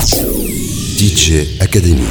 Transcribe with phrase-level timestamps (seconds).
[0.00, 2.08] DJ Academy.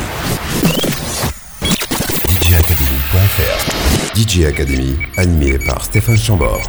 [2.19, 6.61] DJacademy.fr DJ Academy, animé par Stéphane Chambord.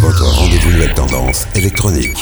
[0.00, 2.16] Votre rendez-vous nouvelle tendance électronique.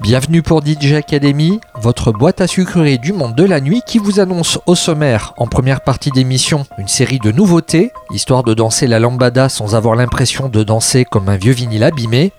[0.00, 4.20] Bienvenue pour DJ Academy, votre boîte à sucreries du monde de la nuit qui vous
[4.20, 9.00] annonce au sommaire, en première partie d'émission, une série de nouveautés, histoire de danser la
[9.00, 12.30] lambada sans avoir l'impression de danser comme un vieux vinyle abîmé.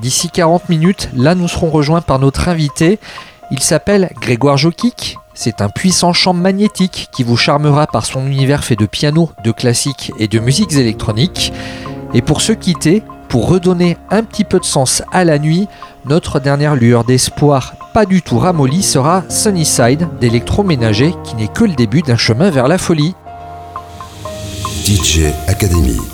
[0.00, 3.00] D'ici 40 minutes, là nous serons rejoints par notre invité.
[3.50, 5.18] Il s'appelle Grégoire Jokic.
[5.34, 9.50] C'est un puissant champ magnétique qui vous charmera par son univers fait de piano, de
[9.50, 11.52] classique et de musiques électroniques.
[12.14, 15.66] Et pour se quitter, pour redonner un petit peu de sens à la nuit,
[16.04, 21.74] notre dernière lueur d'espoir, pas du tout ramollie, sera Sunnyside d'électroménager qui n'est que le
[21.74, 23.14] début d'un chemin vers la folie.
[24.84, 26.11] DJ Academy.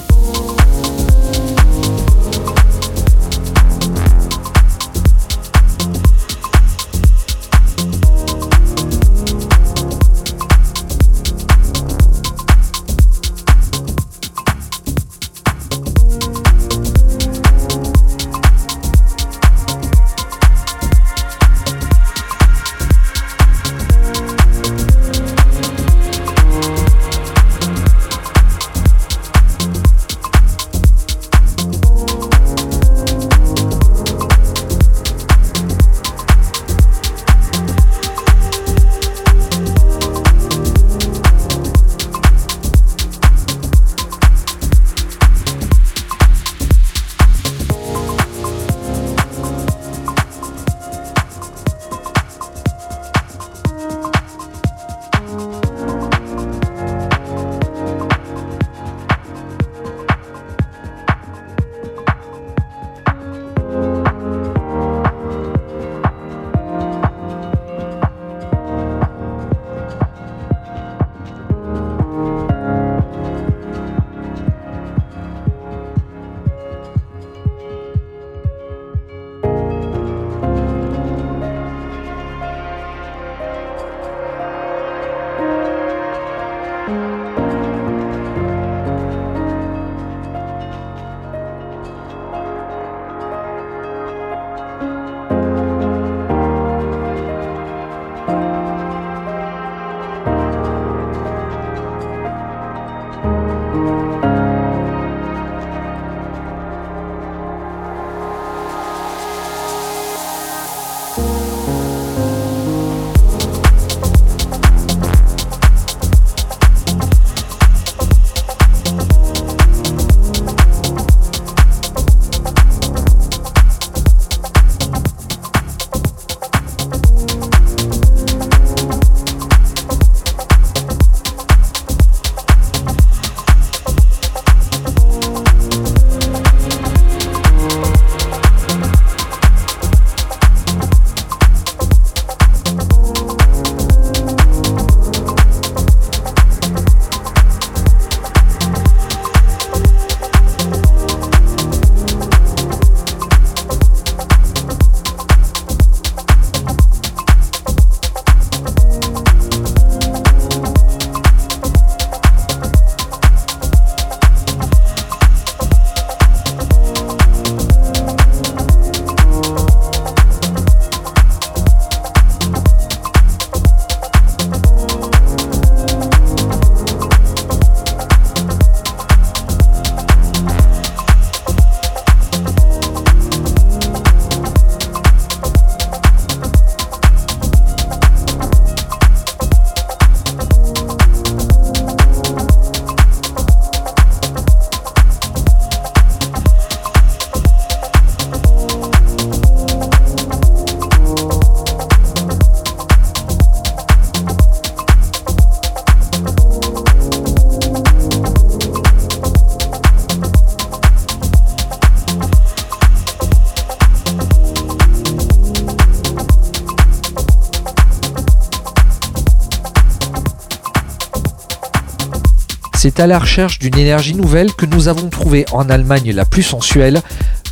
[222.99, 227.01] À la recherche d'une énergie nouvelle que nous avons trouvé en Allemagne la plus sensuelle.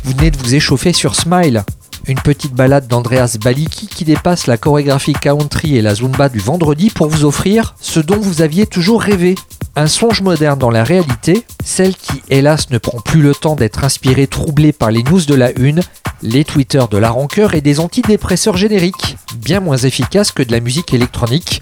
[0.03, 1.63] Vous venez de vous échauffer sur Smile,
[2.05, 6.89] Une petite balade d'Andreas Baliki qui dépasse la chorégraphie country et la zumba du vendredi
[6.89, 9.35] pour vous offrir ce dont vous aviez toujours rêvé.
[9.77, 13.85] Un songe moderne dans la réalité, celle qui hélas ne prend plus le temps d'être
[13.85, 15.79] inspirée troublée par les news de la une,
[16.23, 20.59] les Twitter de la rancœur et des antidépresseurs génériques, bien moins efficaces que de la
[20.59, 21.61] musique électronique.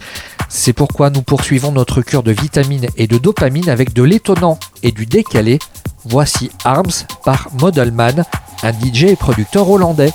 [0.58, 4.90] C'est pourquoi nous poursuivons notre cure de vitamines et de dopamine avec de l'étonnant et
[4.90, 5.58] du décalé.
[6.06, 8.24] Voici Arms par Modelman,
[8.62, 10.12] un DJ et producteur hollandais.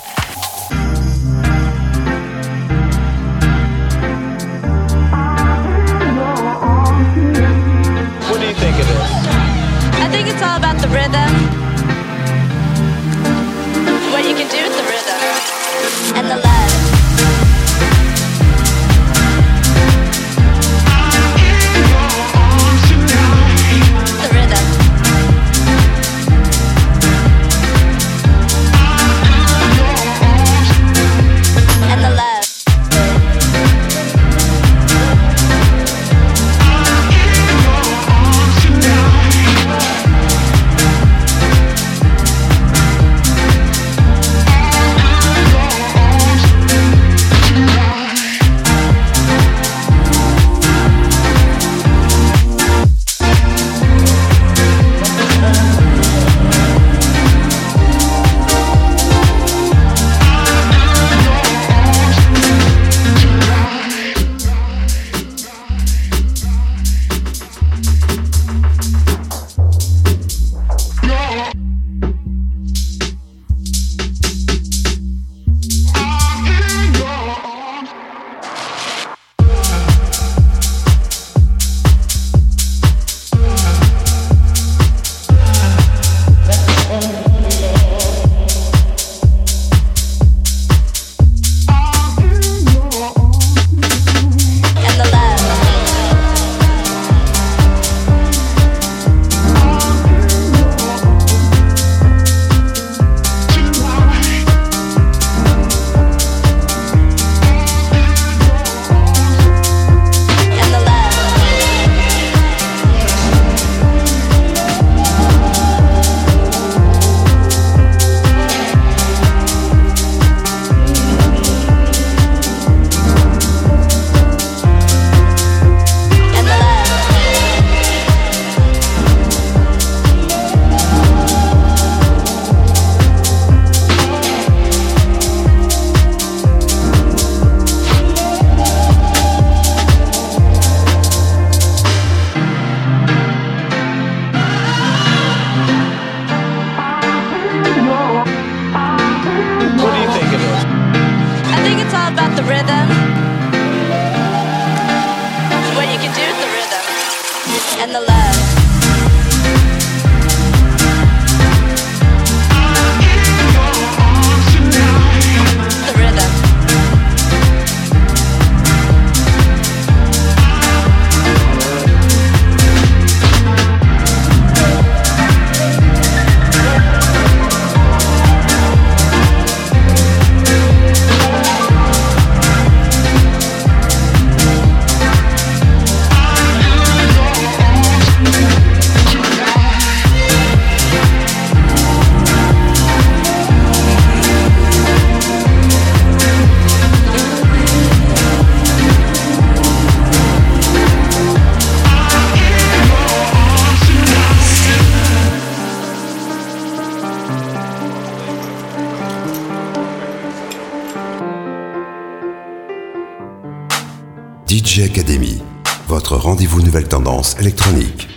[216.02, 218.11] Votre rendez-vous nouvelle tendance électronique.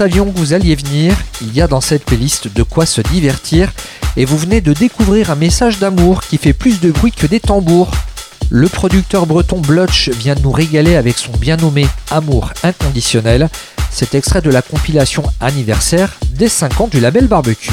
[0.00, 3.70] Savions que vous alliez venir, il y a dans cette playlist de quoi se divertir
[4.16, 7.38] et vous venez de découvrir un message d'amour qui fait plus de bruit que des
[7.38, 7.90] tambours.
[8.48, 13.50] Le producteur breton Blotch vient de nous régaler avec son bien nommé Amour inconditionnel.
[13.90, 17.70] C'est extrait de la compilation anniversaire des 5 ans du label Barbecue.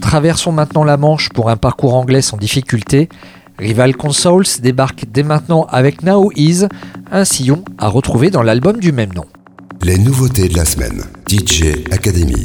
[0.00, 3.08] Traversons maintenant la Manche pour un parcours anglais sans difficulté.
[3.62, 6.66] Rival Consoles débarque dès maintenant avec Now Is,
[7.12, 9.26] un sillon à retrouver dans l'album du même nom.
[9.82, 11.04] Les nouveautés de la semaine.
[11.28, 12.44] DJ Academy.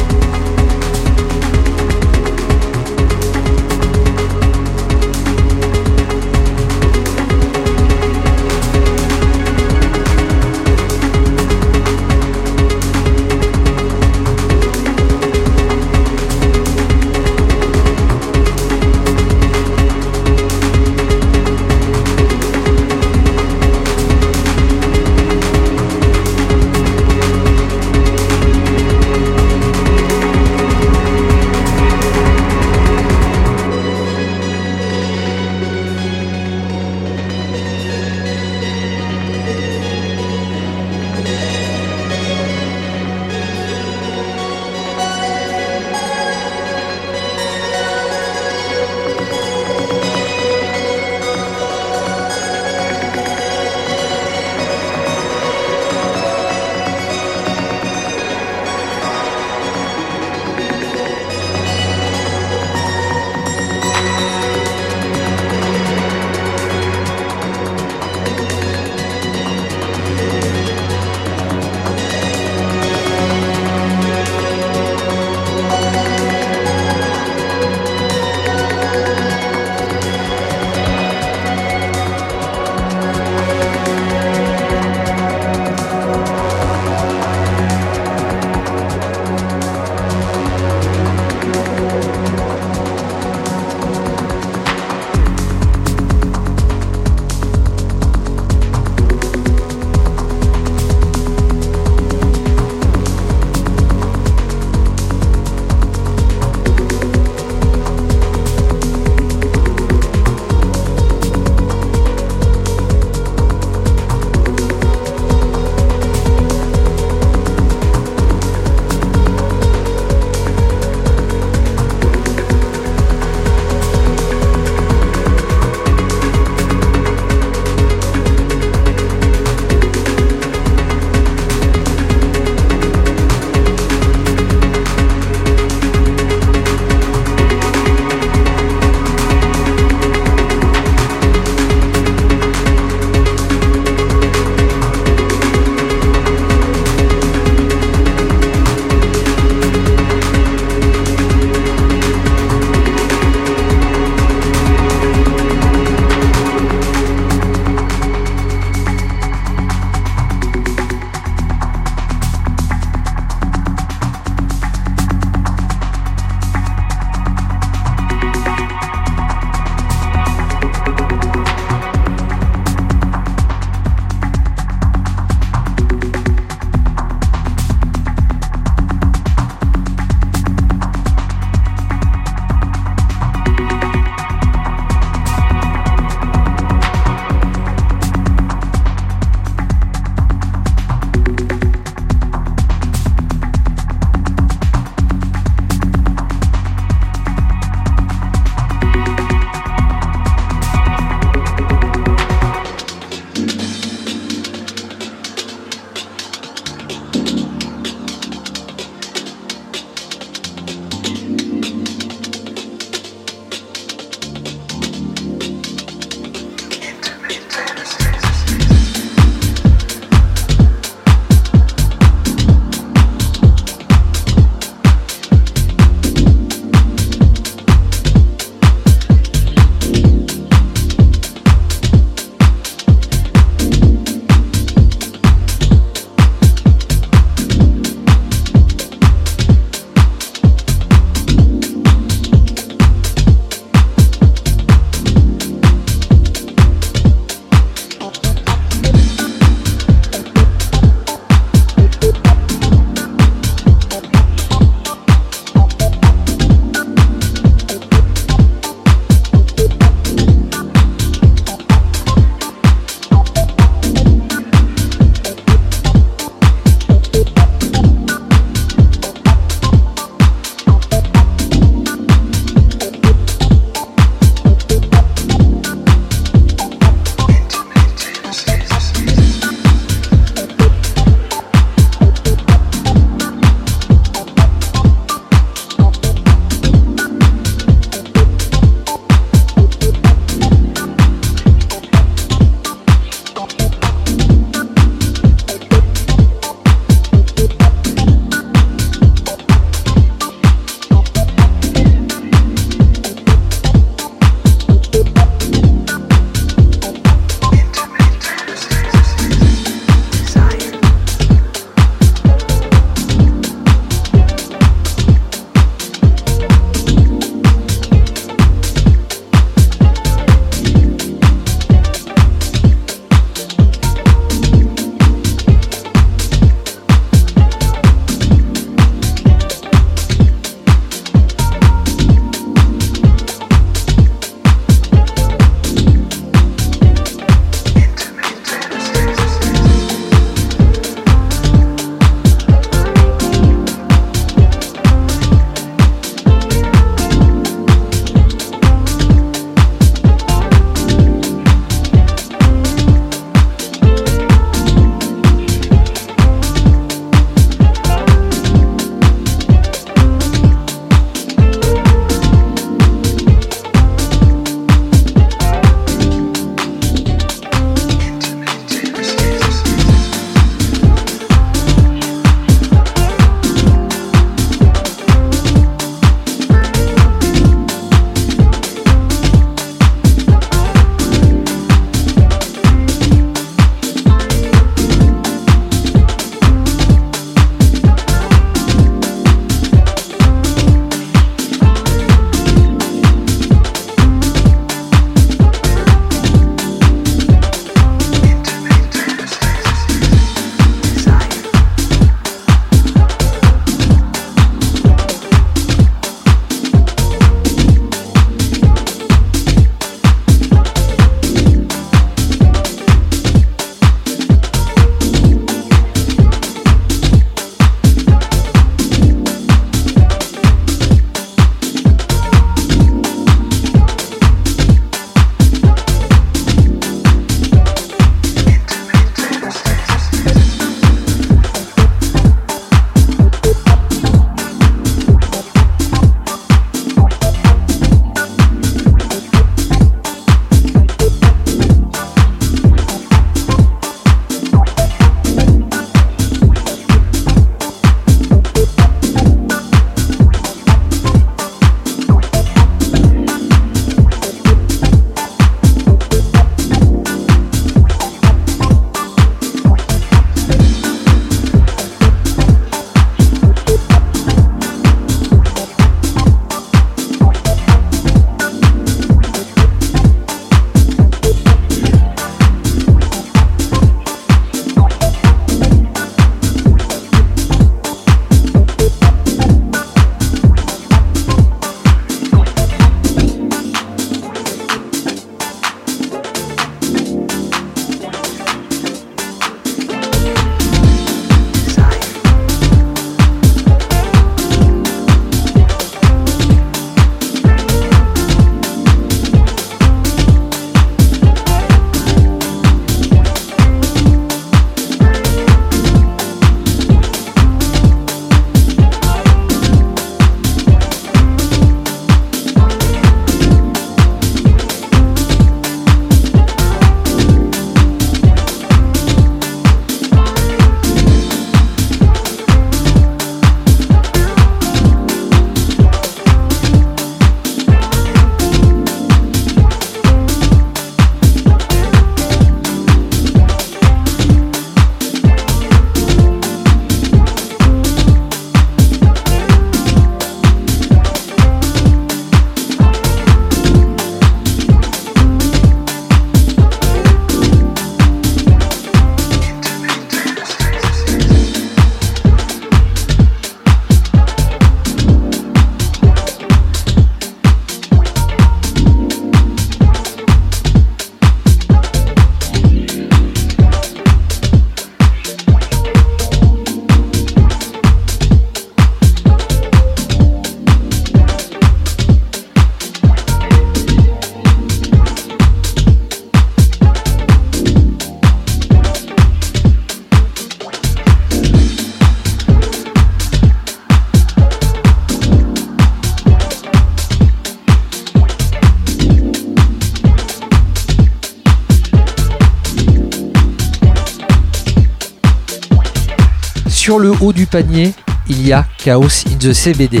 [597.48, 597.92] Panier,
[598.28, 600.00] il y a Chaos in the CBD.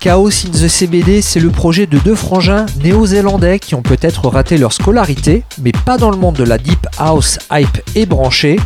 [0.00, 4.58] Chaos in the CBD, c'est le projet de deux frangins néo-zélandais qui ont peut-être raté
[4.58, 8.58] leur scolarité, mais pas dans le monde de la deep house hype et branchée,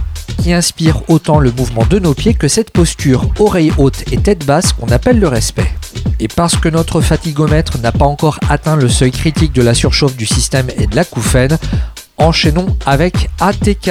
[0.42, 4.46] qui inspire autant le mouvement de nos pieds que cette posture oreille haute et tête
[4.46, 5.70] basse qu'on appelle le respect.
[6.20, 10.16] Et parce que notre fatigomètre n'a pas encore atteint le seuil critique de la surchauffe
[10.16, 11.58] du système et de la couffaine,
[12.16, 13.90] enchaînons avec ATK,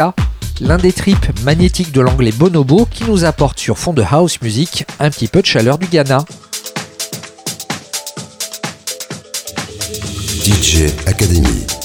[0.62, 4.86] l'un des tripes magnétiques de l'anglais Bonobo qui nous apporte sur fond de house music
[5.00, 6.26] un petit peu de chaleur du Ghana.
[10.44, 11.77] DJ Academy.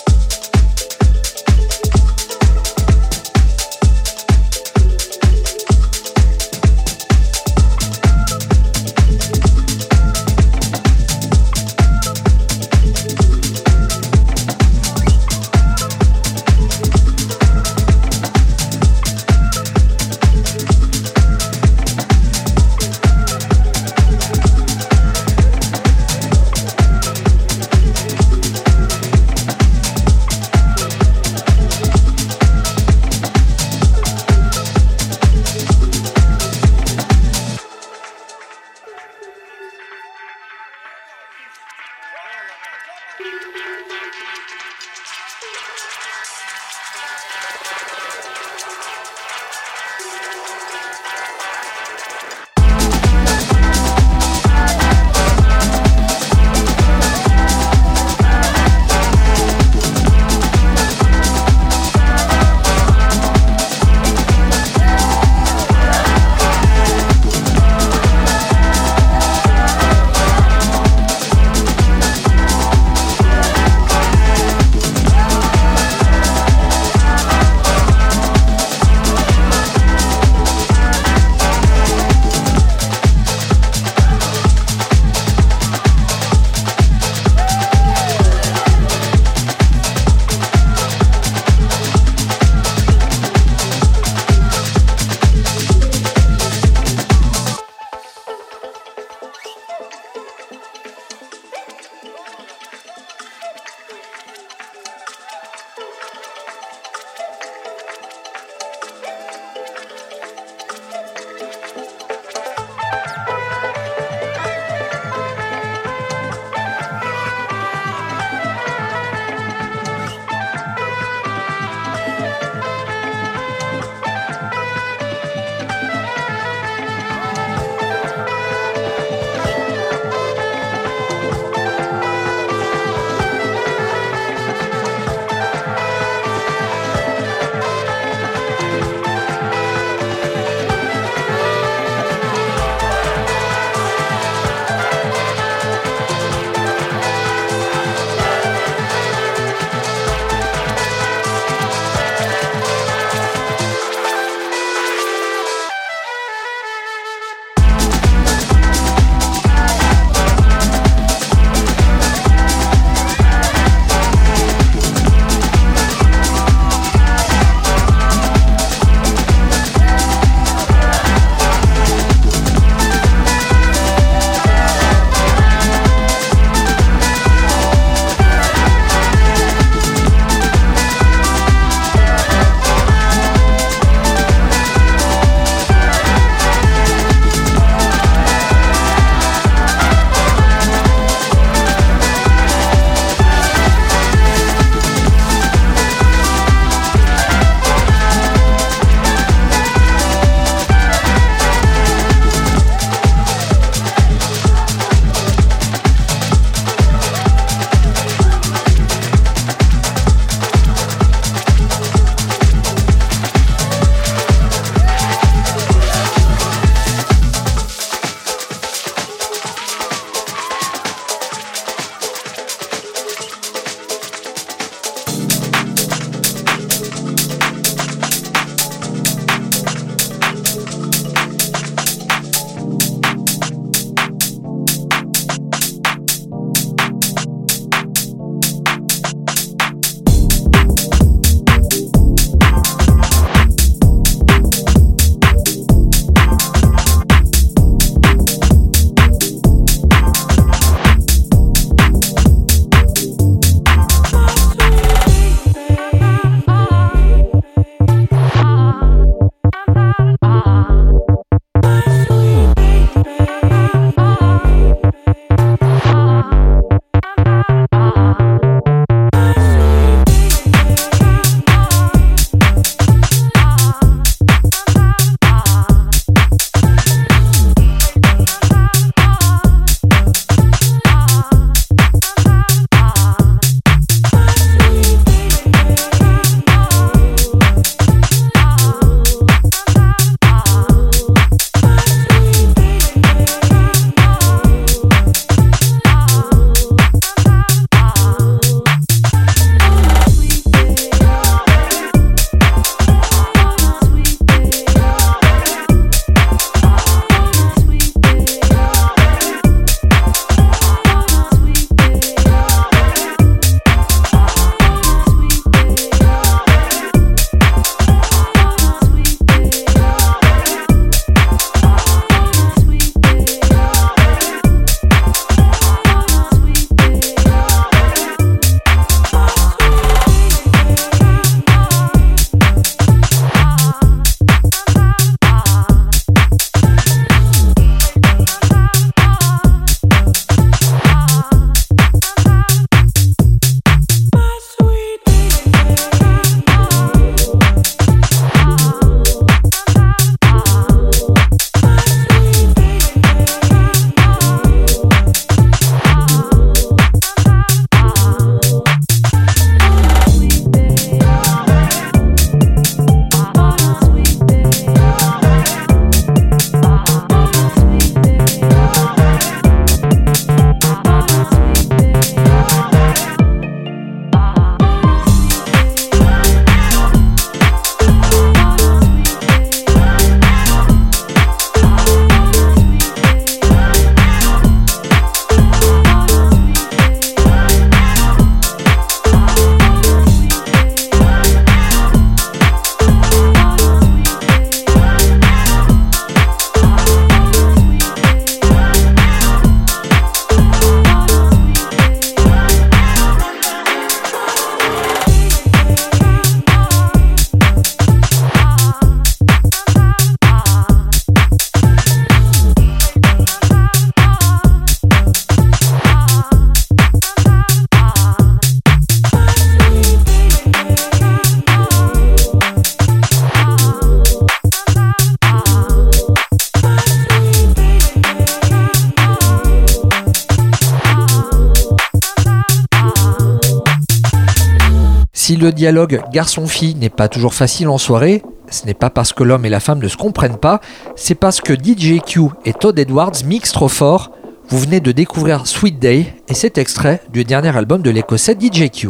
[435.63, 439.49] Dialogue garçon-fille n'est pas toujours facile en soirée, ce n'est pas parce que l'homme et
[439.49, 440.61] la femme ne se comprennent pas,
[440.97, 444.11] c'est parce que DJ Q et Todd Edwards mixent trop fort.
[444.49, 448.71] Vous venez de découvrir Sweet Day et cet extrait du dernier album de l'écossais DJ
[448.73, 448.89] Q.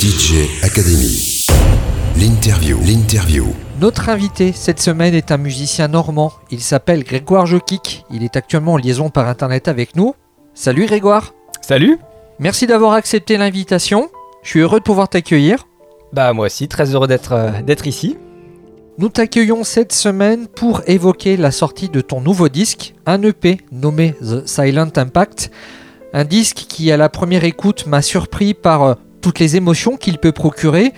[0.00, 1.42] DJ Academy.
[2.16, 2.78] L'interview.
[2.86, 3.44] L'interview.
[3.78, 6.32] Notre invité cette semaine est un musicien normand.
[6.50, 8.06] Il s'appelle Grégoire Jokic.
[8.10, 10.14] Il est actuellement en liaison par internet avec nous.
[10.54, 11.34] Salut Grégoire.
[11.60, 11.98] Salut
[12.42, 14.10] Merci d'avoir accepté l'invitation.
[14.42, 15.68] Je suis heureux de pouvoir t'accueillir.
[16.12, 18.18] Bah moi aussi, très heureux d'être euh, ici.
[18.98, 24.16] Nous t'accueillons cette semaine pour évoquer la sortie de ton nouveau disque, un EP nommé
[24.20, 25.52] The Silent Impact.
[26.12, 30.18] Un disque qui, à la première écoute, m'a surpris par euh, toutes les émotions qu'il
[30.18, 30.94] peut procurer.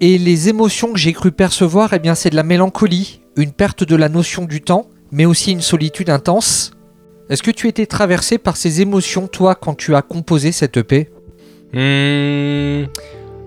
[0.00, 3.84] Et les émotions que j'ai cru percevoir, eh bien, c'est de la mélancolie, une perte
[3.84, 6.72] de la notion du temps, mais aussi une solitude intense.
[7.30, 11.08] Est-ce que tu étais traversé par ces émotions, toi, quand tu as composé cette EP
[11.72, 12.86] Hmm,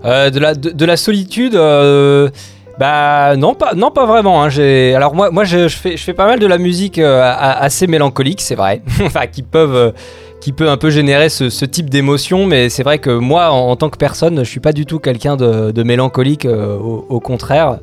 [0.06, 2.30] euh, de, la, de, la solitude, euh,
[2.78, 4.42] bah non pas, non, pas vraiment.
[4.42, 4.48] hein.
[4.94, 8.40] Alors moi, moi je, fais, je fais pas mal de la musique euh, assez mélancolique,
[8.40, 9.92] c'est vrai, enfin, qui peuvent...
[10.40, 13.90] qui peut un peu générer ce, type d'émotion, mais c'est vrai que moi, en, tant
[13.90, 17.80] que personne, je suis pas du tout quelqu'un de, mélancolique, au, contraire.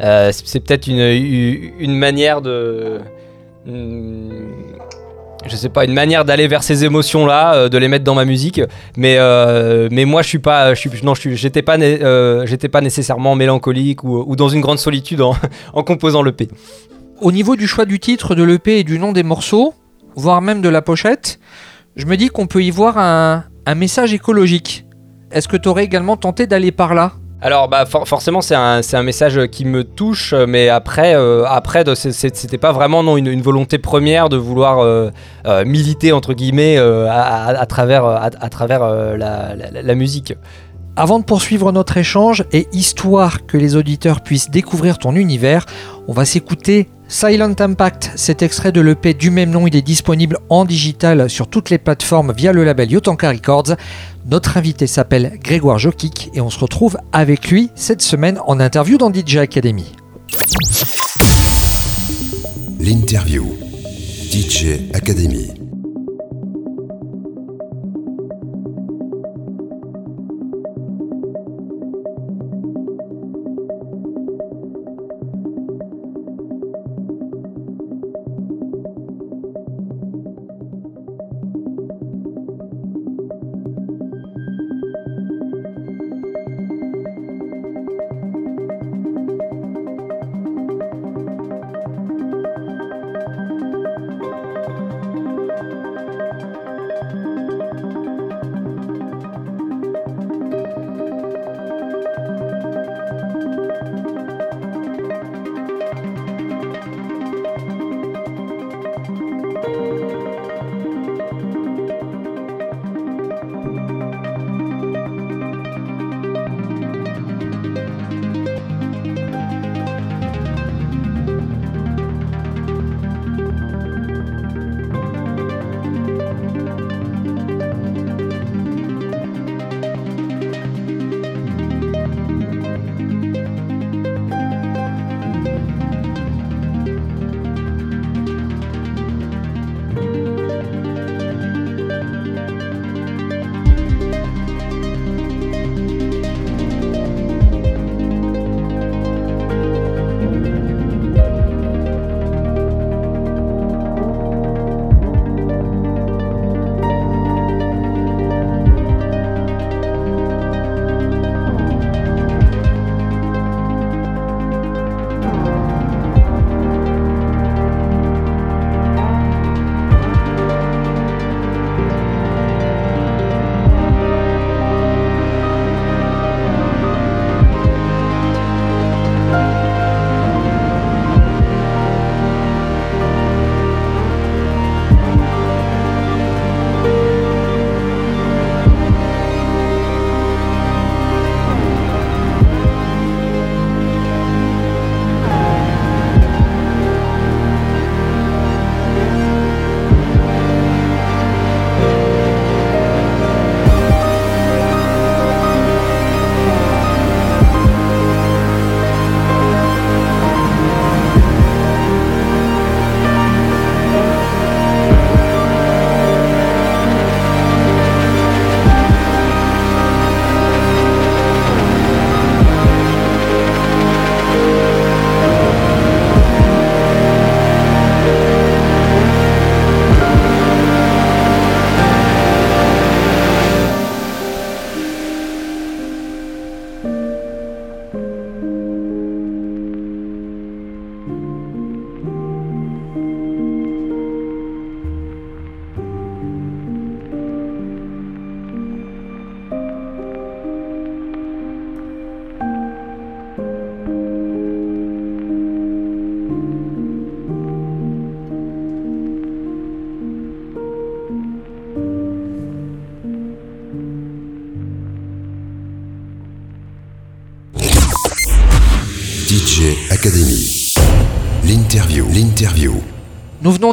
[0.00, 1.00] C'est c'est peut-être une,
[1.78, 2.98] une manière de...
[3.66, 4.48] hmm,
[5.46, 8.24] je sais pas, une manière d'aller vers ces émotions-là, euh, de les mettre dans ma
[8.24, 8.60] musique.
[8.96, 10.72] Mais, euh, moi, je suis pas,
[11.02, 15.20] non, euh, j'étais pas nécessairement mélancolique ou, dans une grande solitude
[15.72, 16.48] en, composant le P.
[17.20, 19.74] Au niveau du choix du titre de l'EP et du nom des morceaux,
[20.14, 21.38] voire même de la pochette,
[21.96, 24.86] je me dis qu'on peut y voir un, un message écologique.
[25.30, 27.12] Est-ce que tu aurais également tenté d'aller par là?
[27.40, 31.84] Alors, bah, for- forcément, c'est un, un message qui me touche, mais après, euh, après,
[31.94, 35.10] c'était pas vraiment non une, volonté première de vouloir euh,
[35.46, 38.80] euh, militer entre guillemets euh, à, travers, à, travers
[39.16, 40.34] la musique.
[40.96, 45.64] Avant de poursuivre notre échange et histoire que les auditeurs puissent découvrir ton univers,
[46.08, 48.12] on va s'écouter Silent Impact.
[48.16, 51.78] Cet extrait de l'EP du même nom, il est disponible en digital sur toutes les
[51.78, 53.76] plateformes via le label Yotanka Records.
[54.26, 58.98] Notre invité s'appelle Grégoire Jokic et on se retrouve avec lui cette semaine en interview
[58.98, 59.86] dans DJ Academy.
[62.78, 63.46] L'interview.
[64.30, 65.67] DJ Academy.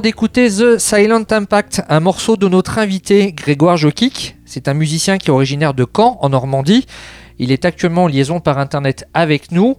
[0.05, 4.37] D'écouter The Silent Impact, un morceau de notre invité Grégoire Jokic.
[4.45, 6.85] C'est un musicien qui est originaire de Caen, en Normandie.
[7.39, 9.77] Il est actuellement en liaison par internet avec nous.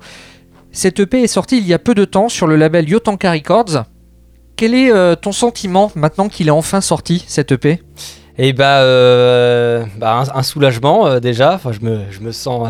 [0.72, 3.85] Cette EP est sortie il y a peu de temps sur le label Yotanka Records.
[4.57, 7.81] Quel est euh, ton sentiment maintenant qu'il est enfin sorti, cette EP
[8.37, 11.55] Et bah, euh, bah, un, soulagement euh, déjà.
[11.55, 12.68] Enfin, je me, je me sens.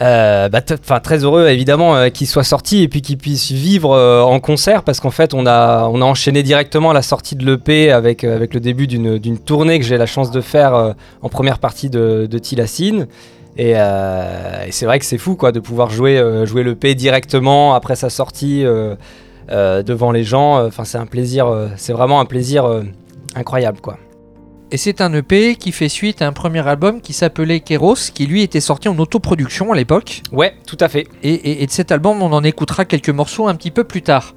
[0.00, 4.22] Euh, bah, très heureux évidemment euh, qu'il soit sorti et puis qu'il puisse vivre euh,
[4.22, 7.90] en concert parce qu'en fait on a, on a enchaîné directement la sortie de l'EP
[7.90, 11.58] avec, euh, avec le début d'une tournée que j'ai la chance de faire en première
[11.58, 13.08] partie de, de Tilacine
[13.56, 17.96] et, et c'est vrai que c'est fou quoi de pouvoir jouer, jouer l'EP directement après
[17.96, 18.64] sa sortie
[19.50, 20.64] devant les gens.
[20.64, 22.82] Enfin c'est un plaisir c'est vraiment un plaisir
[23.34, 23.98] incroyable quoi
[24.70, 28.26] Et c'est un EP qui fait suite à un premier album qui s'appelait Keros, qui
[28.26, 30.22] lui était sorti en autoproduction à l'époque.
[30.30, 33.48] ouais tout à fait Et, et- et de cet album, on en écoutera quelques morceaux
[33.48, 34.34] un petit peu plus tard.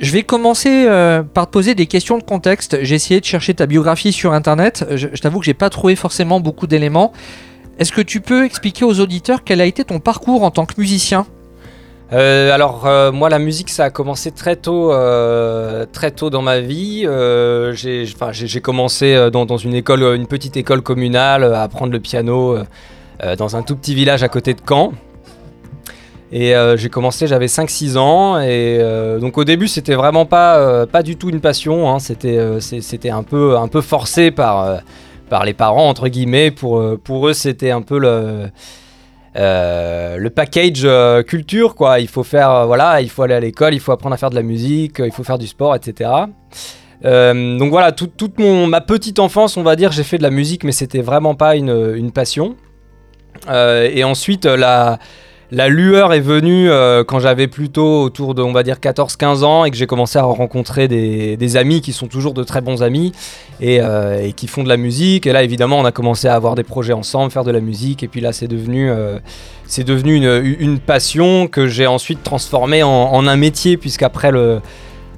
[0.00, 2.78] Je vais commencer euh, par te poser des questions de contexte.
[2.82, 4.84] J'ai essayé de chercher ta biographie sur internet.
[4.90, 7.12] Je, je t'avoue que j'ai pas trouvé forcément beaucoup d'éléments.
[7.78, 10.74] Est-ce que tu peux expliquer aux auditeurs quel a été ton parcours en tant que
[10.78, 11.26] musicien?
[12.12, 16.42] Euh, alors euh, moi la musique ça a commencé très tôt, euh, très tôt dans
[16.42, 17.06] ma vie.
[17.72, 22.56] J'ai, commencé dans, une école, une petite école communale, à apprendre le piano
[23.38, 24.92] dans un tout petit village à côté de Caen.
[26.32, 28.78] Et j'ai commencé, j'avais 5-6 ans, et
[29.20, 31.98] donc au début c'était vraiment pas, pas du tout une passion, hein.
[31.98, 34.80] c'était, un peu, un peu forcé par,
[35.28, 36.50] par les parents entre guillemets.
[36.50, 38.48] Pour, pour eux c'était un peu le,
[39.36, 42.00] euh, le package euh, culture quoi.
[42.00, 44.30] Il faut faire euh, voilà il faut aller à l'école il faut apprendre à faire
[44.30, 46.10] de la musique il faut faire du sport etc
[47.02, 50.30] donc voilà tout- toute mon ma petite enfance on va dire j'ai fait de la
[50.30, 52.56] musique mais c'était vraiment pas une, une passion.
[53.50, 54.98] Et ensuite la
[55.52, 59.64] la lueur est venue euh, quand j'avais plutôt autour de, on va dire, 14-15 ans
[59.66, 63.12] et que j'ai commencé à rencontrer des, amis qui sont toujours de très bons amis
[63.60, 65.26] et, euh, et qui font de la musique.
[65.26, 68.02] Et là, évidemment, on a commencé à avoir des projets ensemble, faire de la musique.
[68.02, 69.18] Et puis là, c'est devenu, euh,
[69.84, 74.62] devenu une, une passion que j'ai ensuite transformée en, en un métier, puisqu'après le,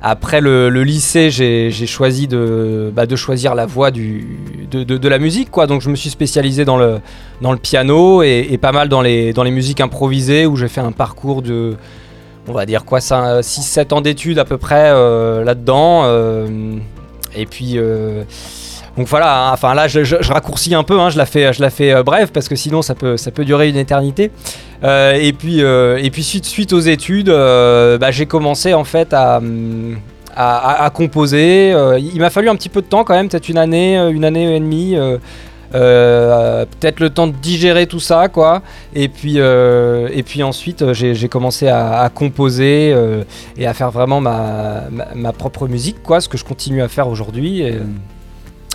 [0.06, 4.38] après le, lycée, j'ai choisi de, bah, de choisir la voie du,
[4.70, 5.50] de, la musique.
[5.50, 5.66] Quoi.
[5.66, 7.00] Donc je me suis spécialisé dans le,
[7.40, 10.68] dans le piano et, et pas mal dans les, dans les musiques improvisées, où j'ai
[10.68, 11.76] fait un parcours de,
[12.46, 16.02] on va dire quoi, 6-7 ans d'études à peu près euh, là-dedans.
[16.04, 16.76] euh,
[17.34, 17.78] et puis...
[17.78, 18.24] euh,
[18.96, 21.70] donc voilà, hein, enfin là je, raccourcis un peu, hein, je la fais, je la
[21.70, 24.30] fais euh, bref parce que sinon ça peut, ça peut durer une éternité.
[24.84, 29.40] Euh, et puis, euh, et puis suite, aux études, bah, j'ai commencé en fait à,
[30.36, 31.74] à composer.
[31.98, 34.54] Il m'a fallu un petit peu de temps quand même, peut-être une année, une année
[34.54, 34.96] et demie.
[35.72, 38.62] peut-être le temps de digérer tout ça quoi
[38.94, 42.94] et puis et puis ensuite j'ai commencé à, composer
[43.56, 47.64] et à faire vraiment ma, propre musique quoi ce que je continue à faire aujourd'hui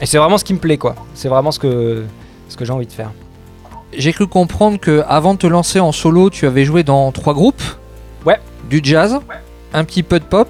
[0.02, 2.04] et c'est vraiment ce qui me plaît quoi c'est vraiment ce que
[2.48, 3.12] ce que j'ai envie de faire
[3.94, 7.34] J'ai cru comprendre que avant de te lancer en solo, tu avais joué dans trois
[7.34, 7.62] groupes.
[8.26, 8.40] Ouais.
[8.70, 9.20] Du jazz,
[9.74, 10.48] un petit peu de pop,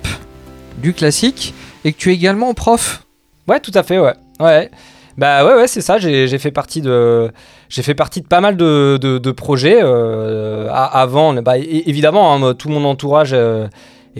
[0.77, 3.03] du classique, et que tu es également prof.
[3.47, 4.13] Ouais, tout à fait, ouais.
[4.39, 4.69] Ouais.
[5.17, 5.97] Bah ouais, ouais, c'est ça.
[5.99, 7.31] J'ai fait partie de,
[7.69, 11.33] j'ai fait partie de pas mal de, de- de projets euh, avant.
[11.41, 13.67] Bah, évidemment, hein, tout mon entourage euh,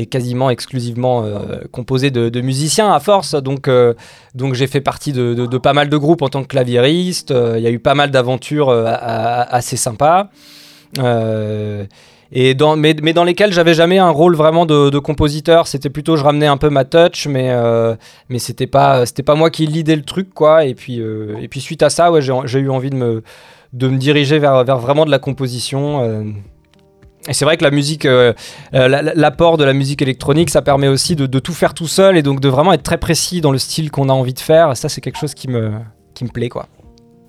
[0.06, 3.36] quasiment exclusivement euh, composé de, musiciens à force.
[3.36, 3.94] Donc, euh,
[4.34, 7.32] donc j'ai fait partie de, pas mal de groupes en tant que claviériste.
[7.32, 10.30] Euh, Il y a eu pas mal d'aventures assez sympas.
[12.32, 15.68] Et dans, mais, mais dans lesquelles j'avais jamais un rôle vraiment de, compositeur.
[15.68, 17.54] C'était plutôt je ramenais un peu ma touch, mais
[18.30, 21.84] mais c'était pas pas moi qui lidais le truc quoi et puis et puis suite
[21.84, 23.24] à ça ouais j'ai eu envie de me
[23.74, 26.34] de me diriger vers vers vraiment de la composition.
[27.30, 28.34] Et c'est vrai que la musique euh,
[28.74, 31.74] euh, la- la- l'apport de la musique électronique ça permet aussi de, de tout faire
[31.74, 34.34] tout seul et donc de vraiment être très précis dans le style qu'on a envie
[34.34, 35.72] de faire ça c'est quelque chose qui me
[36.14, 36.68] qui me plaît quoi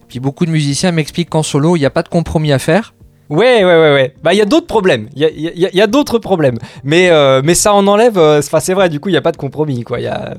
[0.08, 2.94] Puis beaucoup de musiciens m'expliquent qu'en solo, il n'y a pas de compromis à faire.
[3.28, 4.14] Ouais, ouais, ouais, ouais.
[4.24, 5.08] Bah, il y a d'autres problèmes.
[5.14, 6.58] Il y a, il y a- il y a d'autres problèmes.
[6.82, 8.18] Mais, euh, mais ça en enlève.
[8.18, 10.00] euh, Enfin, c'est vrai, du coup, il n'y a pas de compromis, quoi.
[10.00, 10.34] Il y a...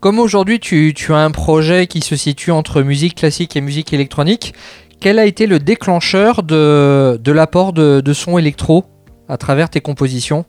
[0.00, 3.92] Comme aujourd'hui, tu, tu as un projet qui se situe entre musique classique et musique
[3.94, 4.52] électronique,
[5.00, 8.84] quel a été le déclencheur de, l'apport de, son électro
[9.28, 10.44] à travers tes compositions?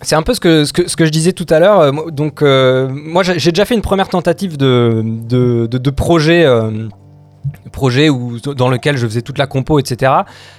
[0.00, 1.80] C'est un peu ce que, je disais tout à l'heure.
[1.80, 6.44] Euh, Donc, euh, moi, j'ai déjà fait une première tentative de, de, de, de projet.
[6.44, 6.88] euh,
[7.72, 10.12] projet où, dans lequel je faisais toute la compo, etc.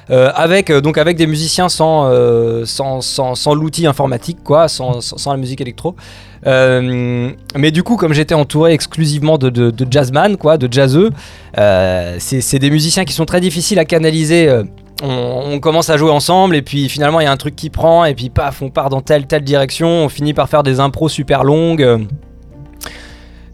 [0.09, 4.67] euh, avec, euh, donc avec des musiciens sans, euh, sans, sans, sans l'outil informatique, quoi,
[4.67, 5.95] sans, sans, la musique électro.
[6.45, 11.11] Mais du coup, comme j'étais entouré exclusivement de, de, de jazzman, quoi, de jazzeux,
[11.55, 14.63] c'est des musiciens qui sont très difficiles à canaliser.
[15.01, 17.69] on, on commence à jouer ensemble et puis finalement il y a un truc qui
[17.69, 20.79] prend et puis paf on part dans telle telle direction, on finit par faire des
[20.79, 22.07] impros super longues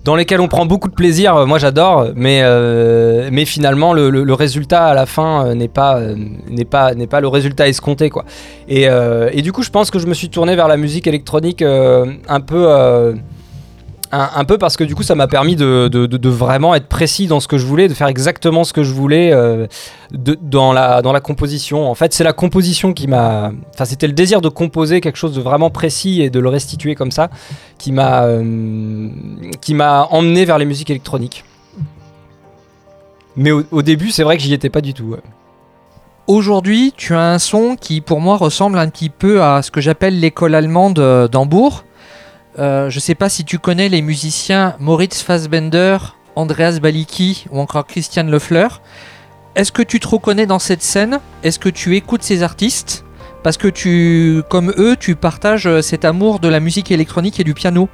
[0.09, 4.33] dans lesquelles on prend beaucoup de plaisir, euh, moi j'adore, mais, euh, mais finalement le,
[4.33, 6.01] résultat à la fin euh, n'est pas,
[6.49, 8.25] n'est pas, n'est pas le résultat escompté quoi.
[8.67, 11.61] Et, et du coup je pense que je me suis tourné vers la musique électronique
[11.61, 13.13] un peu...
[14.11, 17.27] un, peu parce que du coup ça m'a permis de, de- de- vraiment être précis
[17.27, 19.67] dans ce que je voulais, de faire exactement ce que je voulais euh,
[20.11, 21.89] dans, la, dans la composition.
[21.89, 23.51] En fait c'est la composition qui m'a...
[23.73, 26.95] Enfin c'était le désir de composer quelque chose de vraiment précis et de le restituer
[26.95, 27.29] comme ça
[27.77, 29.09] qui m'a euh,
[29.61, 31.43] qui m'a emmené vers les musiques électroniques.
[33.35, 35.15] Mais au, début c'est vrai que j'y étais pas du tout.
[36.27, 39.81] Aujourd'hui, tu as un son qui, pour moi, ressemble un petit peu à ce que
[39.81, 41.85] j'appelle l'école allemande euh, d'Hambourg.
[42.57, 45.97] Euh, je ne sais pas si tu connais les musiciens Moritz Fassbender,
[46.35, 48.81] Andreas Balicki ou encore Christian Lefleur.
[49.55, 51.19] Est-ce que tu te reconnais dans cette scène?
[51.43, 53.05] Est-ce que tu écoutes ces artistes?
[53.43, 57.43] Parce que tu, comme eux, tu partages euh, cet amour de la musique électronique et
[57.43, 57.87] du piano.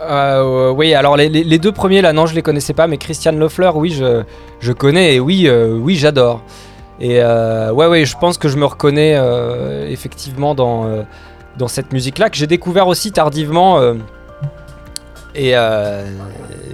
[0.00, 3.76] Euh, oui, alors les, deux premiers là, non, je les connaissais pas, mais Christian Lefleur,
[3.76, 4.22] oui, je,
[4.60, 6.42] je connais et oui, oui, j'adore.
[7.00, 9.18] Et euh, ouais, ouais, je pense que je me reconnais
[9.88, 11.06] effectivement dans,
[11.58, 13.78] dans cette musique-là que j'ai découvert aussi tardivement.
[13.78, 13.94] euh,
[15.34, 16.04] et, euh,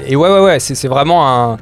[0.06, 1.56] et ouais, ouais, ouais, c'est vraiment un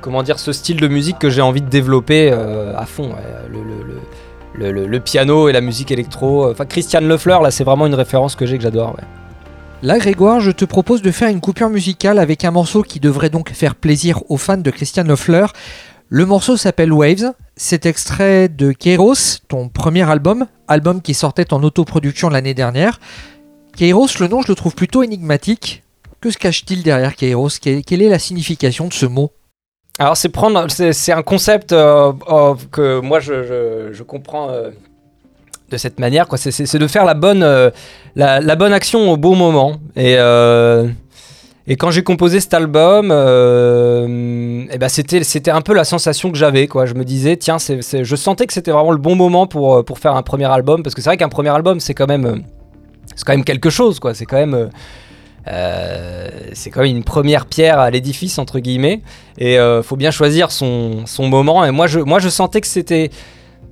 [0.00, 3.14] comment dire ce style de musique que j'ai envie de développer euh, à fond.
[3.50, 3.58] Le,
[4.72, 6.48] le- le- piano et la musique électro.
[6.50, 8.90] Enfin, Christian Lefleur, là, c'est vraiment une référence que j'ai que j'adore.
[8.90, 9.04] ouais.
[9.82, 13.30] Là, Grégoire, je te propose de faire une coupure musicale avec un morceau qui devrait
[13.30, 15.52] donc faire plaisir aux fans de Christian Lefleur.
[16.08, 17.32] Le morceau s'appelle Waves.
[17.56, 23.00] C'est extrait de Kairos, ton premier album, album qui sortait en autoproduction l'année dernière.
[23.76, 25.82] Kairos, le nom, je le trouve plutôt énigmatique.
[26.20, 27.58] Que se cache-t-il derrière Kairos?
[27.60, 29.32] Quelle est la signification de ce mot?
[29.98, 34.70] Alors c'est prendre, c'est un concept euh, euh, que moi je, comprends euh,
[35.70, 36.26] de cette manière.
[36.26, 36.36] quoi.
[36.36, 37.72] C'est- de faire la bonne,
[38.16, 39.76] la, bonne action au bon moment.
[39.96, 40.16] Et,
[41.66, 46.36] et quand j'ai composé cet album, euh, eh ben c'était un peu la sensation que
[46.36, 46.66] j'avais.
[46.66, 46.86] quoi.
[46.86, 49.98] Je me disais tiens, je sentais que c'était vraiment le bon moment pour euh, pour
[49.98, 52.36] faire un premier album parce que c'est vrai qu'un premier album c'est quand même euh,
[53.16, 53.98] c'est quand même quelque chose.
[53.98, 54.14] quoi.
[54.14, 54.70] C'est quand même
[55.46, 59.02] euh, c'est quand même une première pierre à l'édifice entre guillemets
[59.36, 62.66] et euh, faut bien choisir son, son moment et moi je, moi je sentais que
[62.66, 63.10] c'était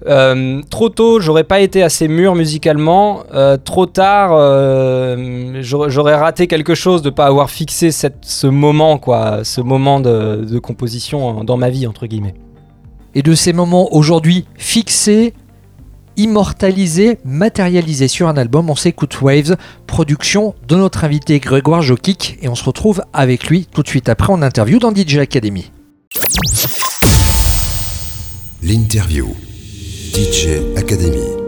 [0.07, 6.17] euh, trop tôt j'aurais pas été assez mûr musicalement euh, trop tard euh, j'aurais j'aurais
[6.17, 10.59] raté quelque chose de pas avoir fixé cette, ce moment quoi ce moment de, de
[10.59, 12.35] composition dans ma vie entre guillemets
[13.15, 15.35] Et de ces moments aujourd'hui fixés,
[16.17, 22.49] immortalisés, matérialisés sur un album, on s'écoute Waves, production de notre invité Grégoire Jokic, et
[22.49, 25.71] on se retrouve avec lui tout de suite après en interview dans DJ Academy.
[28.63, 29.35] L'interview.
[30.13, 31.42] DJ Academy.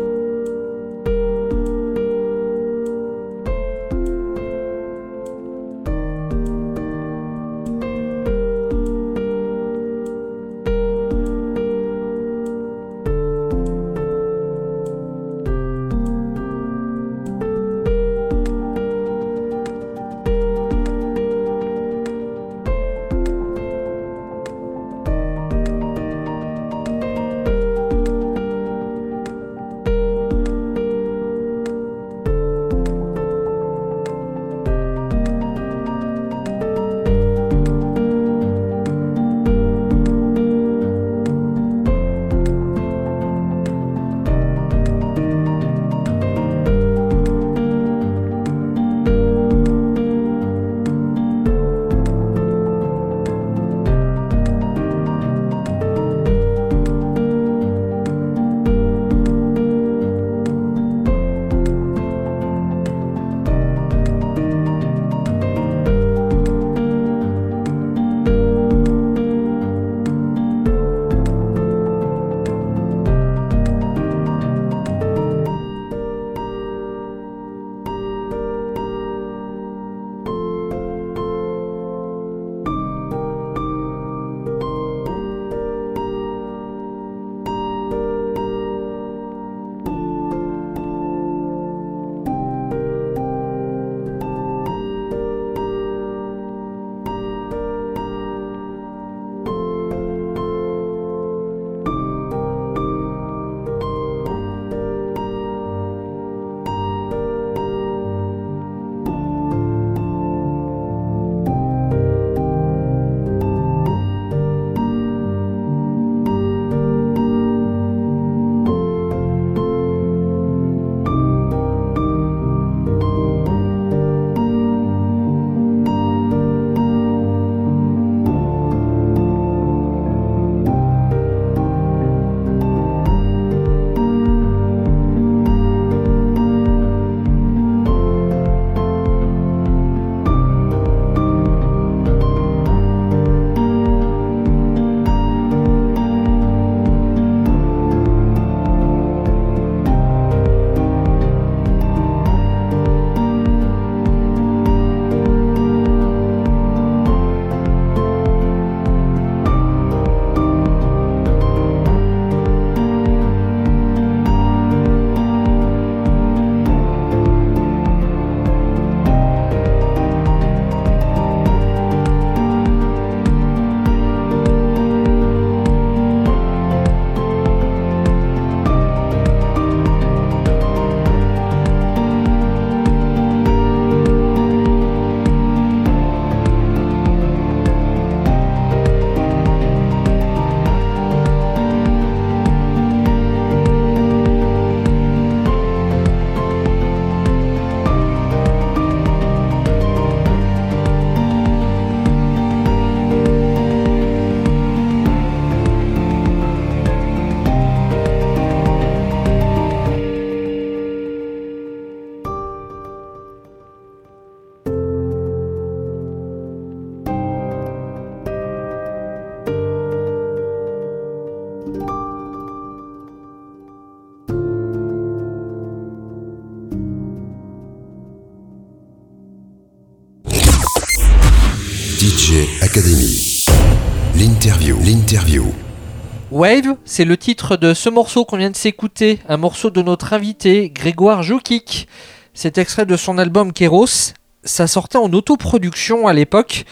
[236.31, 240.13] Wave, c'est le titre de ce morceau qu'on vient de s'écouter, un morceau de notre
[240.13, 241.89] invité, Grégoire Joukik.
[242.35, 244.13] C'est extrait de son album Kéros.
[244.43, 246.65] Ça sortait en autoproduction à l'époque.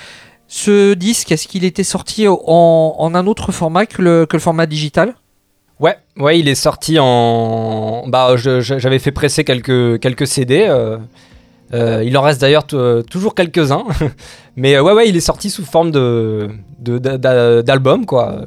[0.48, 4.40] Ce disque, est-ce qu'il était sorti en, en un autre format que le, que le
[4.40, 5.14] format digital?
[5.80, 8.04] Ouais, ouais, il est sorti en.
[8.08, 10.66] Bah, j'avais fait presser quelques, quelques CD.
[10.68, 10.98] euh,
[11.74, 13.84] euh, il en reste d'ailleurs euh, toujours quelques-uns.
[14.56, 16.48] Mais euh, ouais, ouais, il est sorti sous forme de,
[16.78, 16.98] de-
[17.62, 18.42] d'album, quoi.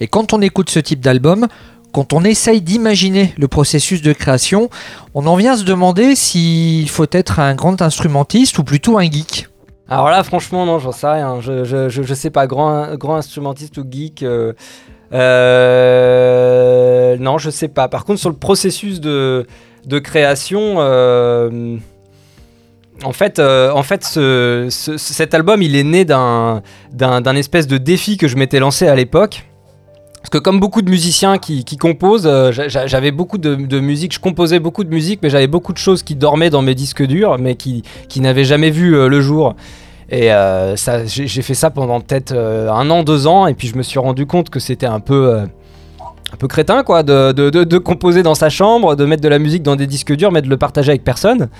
[0.00, 1.48] Et quand on écoute ce type d'album,
[1.92, 4.68] quand on essaye d'imaginer le processus de création,
[5.14, 9.02] on en vient à se demander s'il faut être un grand instrumentiste ou plutôt un
[9.10, 9.48] geek.
[9.88, 11.40] Alors là, franchement, non, j'en sais rien.
[11.40, 14.22] Je, je, je, je sais pas, grand, grand instrumentiste ou geek.
[14.22, 14.52] euh,
[16.18, 17.88] euh, non, je sais pas.
[17.88, 19.46] Par contre, sur le processus de,
[19.86, 21.76] de création, euh,
[23.04, 26.62] en fait, euh, cet album, il est né d'un
[27.36, 29.44] espèce de défi que je m'étais lancé à l'époque.
[30.20, 33.54] Parce que comme beaucoup de musiciens qui, qui composent, euh, j'a- j'a- j'avais beaucoup de,
[33.80, 36.74] musique, je composais beaucoup de musique, mais j'avais beaucoup de choses qui dormaient dans mes
[36.74, 39.54] disques durs, mais qui, qui n'avaient jamais vu euh, le jour.
[40.10, 40.28] Et
[40.76, 43.98] ça, j'ai fait ça pendant peut-être un an, deux ans, et puis je me suis
[43.98, 45.40] rendu compte que c'était un peu,
[46.32, 49.76] un peu crétin, quoi, de composer dans sa chambre, de mettre de la musique dans
[49.76, 51.50] des disques durs, mais de le partager avec personne.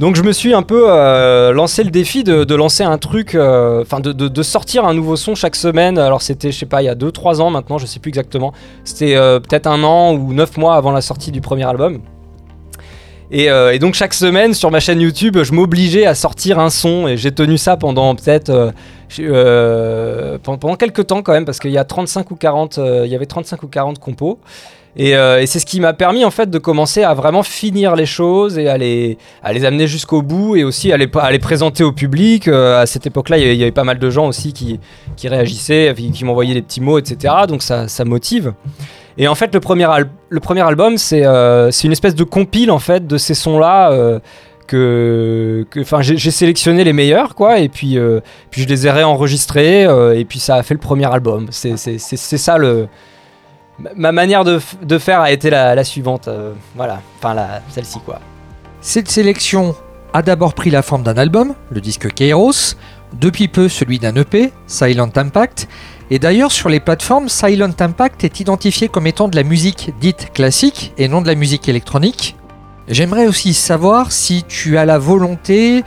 [0.00, 3.82] Donc je me suis un peu euh, lancé le défi de, lancer un truc, euh,
[3.82, 5.98] enfin de, sortir un nouveau son chaque semaine.
[5.98, 8.52] Alors c'était, je sais pas, il y a 2-3 ans maintenant, je sais plus exactement.
[8.82, 12.00] C'était euh, peut-être un an ou 9 mois avant la sortie du premier album.
[13.30, 13.48] Et,
[13.80, 17.32] donc chaque semaine sur ma chaîne YouTube, je m'obligeais à sortir un son et j'ai
[17.32, 18.72] tenu ça pendant peut-être
[20.42, 23.14] pendant, quelques temps quand même parce qu'il y a 35 ou 40, euh, il y
[23.14, 24.38] avait 35 ou 40 compos.
[24.96, 27.96] Et, euh, et c'est ce qui m'a permis en fait de commencer à vraiment finir
[27.96, 31.32] les choses et à les, à les amener jusqu'au bout et aussi à les, à
[31.32, 32.46] les présenter au public.
[32.46, 34.78] Euh, à cette époque-là, il y avait- pas mal de gens aussi qui,
[35.16, 37.34] qui réagissaient, qui, m'envoyaient des petits mots, etc.
[37.48, 38.52] Donc ça, ça motive.
[39.18, 39.88] Et en fait, le premier,
[40.28, 43.90] le premier album, c'est euh, une espèce de compile en fait de ces sons-là.
[43.90, 44.20] euh,
[44.66, 47.98] que, enfin, j'ai sélectionné les meilleurs, quoi, et puis,
[48.50, 51.48] puis je les ai réenregistrés, et puis ça a fait le premier album.
[51.50, 51.76] C'est
[52.16, 52.88] ça le.
[53.78, 54.58] Ma- Ma manière de,
[54.98, 57.36] faire a été la, suivante, euh, voilà, enfin
[57.70, 58.20] celle-ci, quoi.
[58.80, 59.74] Cette sélection
[60.12, 62.76] a d'abord pris la forme d'un album, le disque Kairos,
[63.20, 65.68] depuis peu celui d'un EP, Silent Impact,
[66.10, 70.32] et d'ailleurs sur les plateformes, Silent Impact est identifié comme étant de la musique dite
[70.32, 72.36] classique et non de la musique électronique.
[72.88, 75.82] J'aimerais aussi savoir si tu as la volonté,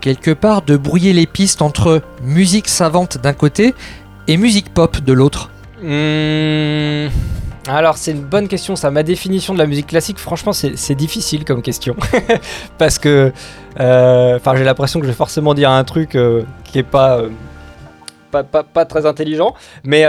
[0.00, 3.74] quelque part, de brouiller les pistes entre musique savante d'un côté
[4.28, 5.50] et musique pop de l'autre.
[5.82, 7.08] Hmm,
[7.66, 8.90] Alors c'est une bonne question ça.
[8.90, 11.96] Ma définition de la musique classique, franchement, c'est difficile comme question
[12.78, 13.32] parce que,
[13.80, 17.18] euh, enfin, j'ai l'impression que je vais forcément dire un truc euh, qui est pas,
[17.18, 17.30] euh,
[18.30, 19.54] pas, pas, pas très intelligent.
[19.82, 20.04] Mais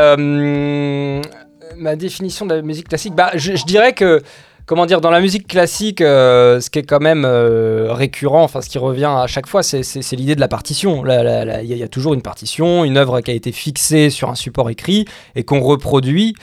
[1.76, 4.22] ma définition de la musique classique, bah, je dirais que
[4.66, 8.62] comment dire, dans la musique classique, euh, ce qui est quand même euh, récurrent, enfin
[8.62, 11.04] ce qui revient à chaque fois, c'est- l'idée de la partition.
[11.06, 14.70] Il y, a- toujours une partition, une œuvre qui a été fixée sur un support
[14.70, 15.06] écrit
[15.36, 16.34] et qu'on reproduit.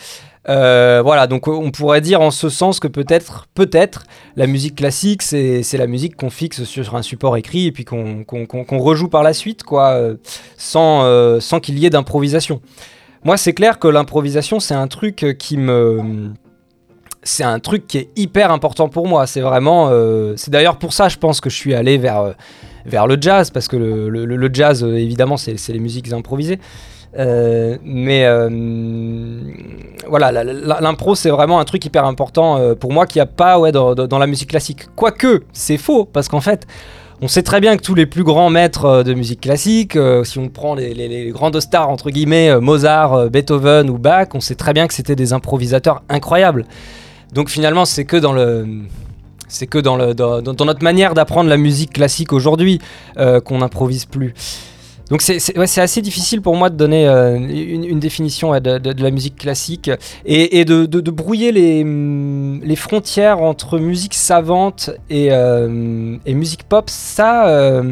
[0.48, 4.04] Euh, voilà, donc on pourrait dire en ce sens que peut-être, peut-être,
[4.36, 8.24] la musique classique, c'est la musique qu'on fixe sur un support écrit et puis qu'on
[8.70, 10.00] rejoue par la suite, quoi,
[10.56, 12.60] sans, sans qu'il y ait d'improvisation.
[13.22, 16.30] Moi, c'est clair que l'improvisation, c'est un truc qui me
[17.22, 19.26] c'est un truc qui est hyper important pour moi.
[19.26, 19.88] C'est vraiment.
[19.90, 22.32] euh, c'est d'ailleurs pour ça, je pense que je suis allé vers, euh,
[22.86, 26.58] vers le jazz, parce que le, le- jazz, euh, évidemment, c'est les musiques improvisées.
[27.16, 28.24] Mais
[30.08, 33.72] voilà, l'impro, c'est vraiment un truc hyper important pour moi qu'il n'y a pas ouais,
[33.72, 34.86] dans, la musique classique.
[34.96, 36.66] Quoique, c'est faux, parce qu'en fait.
[37.22, 40.48] On sait très bien que tous les plus grands maîtres de musique classique, si on
[40.48, 44.86] prend les, les- grandes stars entre guillemets, Mozart, Beethoven ou Bach, on sait très bien
[44.86, 46.64] que c'était des improvisateurs incroyables.
[47.32, 48.66] Donc finalement, c'est que dans le
[49.48, 52.78] c'est que dans, le, dans, dans notre manière d'apprendre la musique classique aujourd'hui
[53.18, 54.32] euh, qu'on n'improvise plus.
[55.10, 59.34] Donc c'est ouais, assez difficile pour moi de donner euh, une, définition de, la musique
[59.34, 59.90] classique
[60.24, 66.34] et, et de, de- brouiller les, hum, les frontières entre musique savante et, euh, et
[66.34, 66.88] musique pop.
[66.88, 67.82] Ça,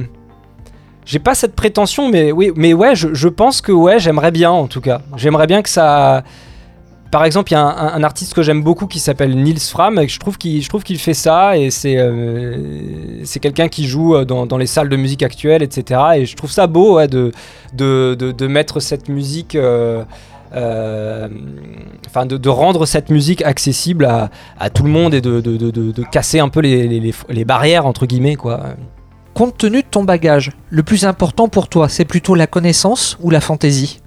[1.04, 4.52] j'ai pas cette prétention, mais oui, mais ouais, je, je pense que ouais, j'aimerais bien
[4.52, 5.00] en tout cas.
[5.16, 6.22] J'aimerais bien que ça
[7.10, 10.08] par exemple, il y a un, artiste que j'aime beaucoup qui s'appelle Nils Fram, et
[10.08, 14.88] je trouve qu'il fait ça, et c'est euh, quelqu'un qui joue euh, dans, les salles
[14.88, 16.00] de musique actuelles, etc.
[16.16, 20.04] Et je trouve ça beau de, mettre cette musique, euh,
[20.54, 24.04] de, rendre cette musique accessible
[24.58, 28.60] à, tout le monde et de, casser un peu les- les barrières entre guillemets quoi.
[29.38, 33.30] Compte tenu de ton bagage, le plus important pour toi, c'est plutôt la connaissance ou
[33.30, 34.00] la fantaisie?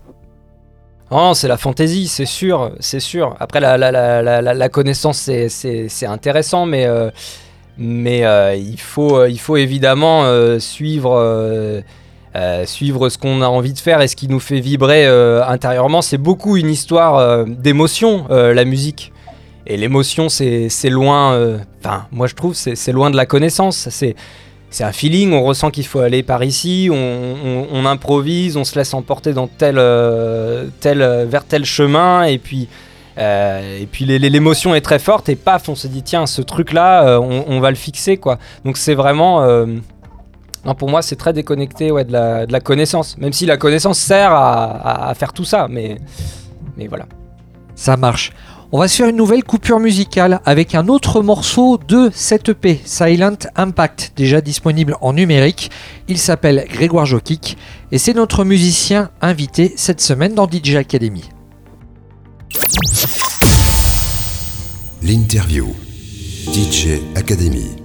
[1.11, 3.35] Non, c'est la fantaisie, c'est sûr, c'est sûr.
[3.41, 7.09] Après, la, la, la, la, connaissance, c'est- intéressant, mais, euh,
[7.77, 10.23] mais euh, il, faut, euh, il faut évidemment
[10.59, 11.81] suivre,
[12.65, 15.05] suivre ce qu'on a envie de faire et ce qui nous fait vibrer
[15.45, 16.01] intérieurement.
[16.01, 19.11] C'est beaucoup une histoire d'émotion, la musique.
[19.67, 23.89] Et l'émotion, c'est loin, enfin, moi je trouve, c'est loin de la connaissance.
[23.89, 24.15] C'est
[24.71, 28.93] c'est un feeling, on ressent qu'il faut aller par ici, on, improvise, on se laisse
[28.93, 32.69] emporter dans tel, euh, tel, euh, vers tel chemin, et puis,
[33.17, 37.59] euh, puis l'émotion est très forte, et paf, on se dit, tiens, ce truc-là, on,
[37.59, 38.39] va le fixer, quoi.
[38.63, 39.45] Donc c'est vraiment...
[40.77, 44.63] pour moi, c'est très déconnecté ouais, de, la, connaissance, même si la connaissance sert à,
[44.71, 45.97] à- à faire tout ça, mais,
[46.77, 47.07] mais voilà.
[47.75, 48.31] Ça marche.
[48.73, 52.79] On va se faire une nouvelle coupure musicale avec un autre morceau de cette EP,
[52.85, 55.71] Silent Impact, déjà disponible en numérique.
[56.07, 57.57] Il s'appelle Grégoire Jokic
[57.91, 61.29] et c'est notre musicien invité cette semaine dans DJ Academy.
[65.01, 65.67] L'interview.
[66.53, 67.80] DJ Academy.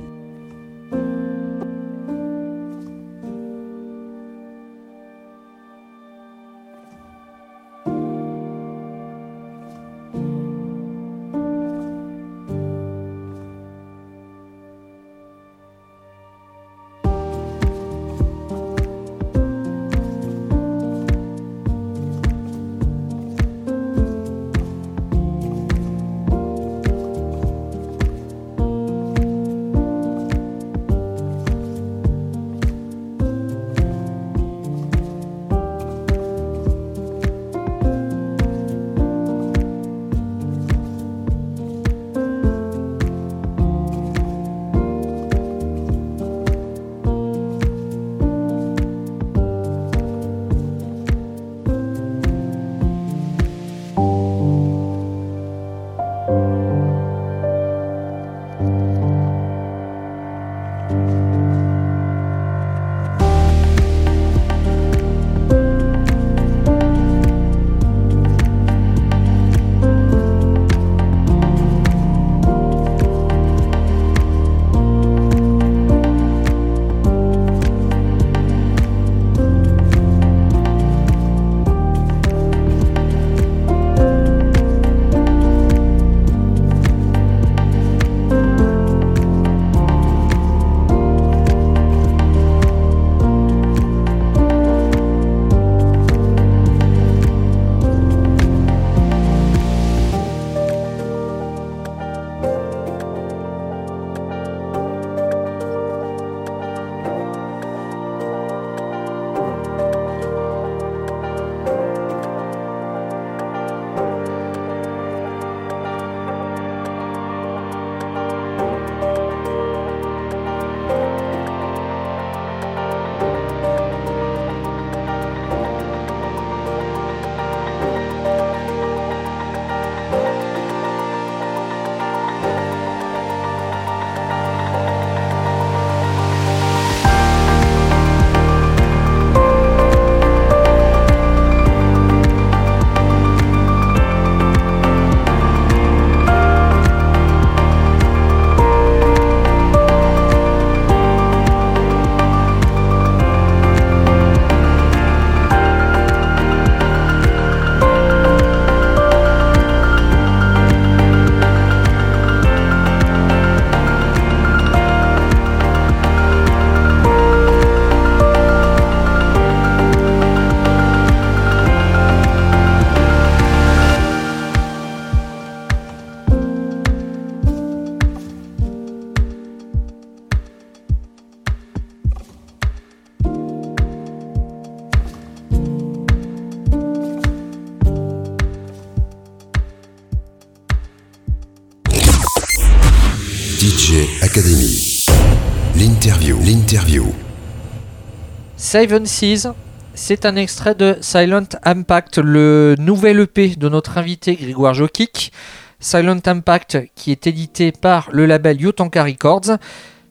[198.79, 199.55] Seven Seas,
[199.95, 205.33] c'est un extrait de Silent Impact, le nouvel EP de notre invité Grégoire Jokic.
[205.81, 209.57] Silent Impact qui est édité par le label Yotanka Records.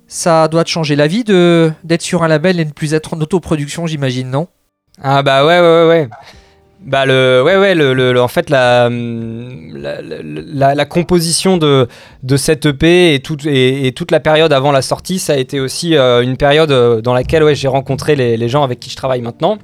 [0.08, 3.22] Ça doit te changer la vie d'être sur un label et ne plus être en
[3.22, 4.48] autoproduction, j'imagine, non?
[5.00, 6.10] Ah bah ouais, ouais, ouais, ouais.
[6.86, 11.88] Bah le, ouais ouais en fait la, hum, la, la- composition de,
[12.22, 15.60] de cette EP et, toute et, toute la période avant la sortie ça a été
[15.60, 18.96] aussi euh, une période euh, dans laquelle ouais, j'ai rencontré les, gens avec qui je
[18.96, 19.58] travaille maintenant.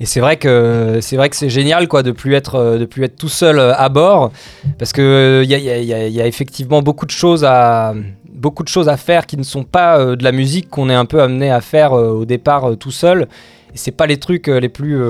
[0.00, 2.86] Et c'est vrai que c'est vrai que c'est génial quoi de plus être euh, de
[2.86, 4.32] plus être tout seul à bord.
[4.80, 7.94] Parce que il y y a- effectivement beaucoup de choses à
[8.32, 11.04] beaucoup de choses à faire qui ne sont pas de la musique qu'on est un
[11.04, 13.28] peu amené à faire au départ tout seul.
[13.72, 15.00] Et c'est pas les trucs les plus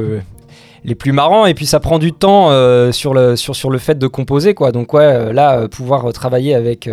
[0.85, 3.79] les plus marrants et puis ça prend du temps euh, sur le sur, sur le
[3.79, 6.89] fait de composer quoi donc ouais euh, là euh, pouvoir travailler avec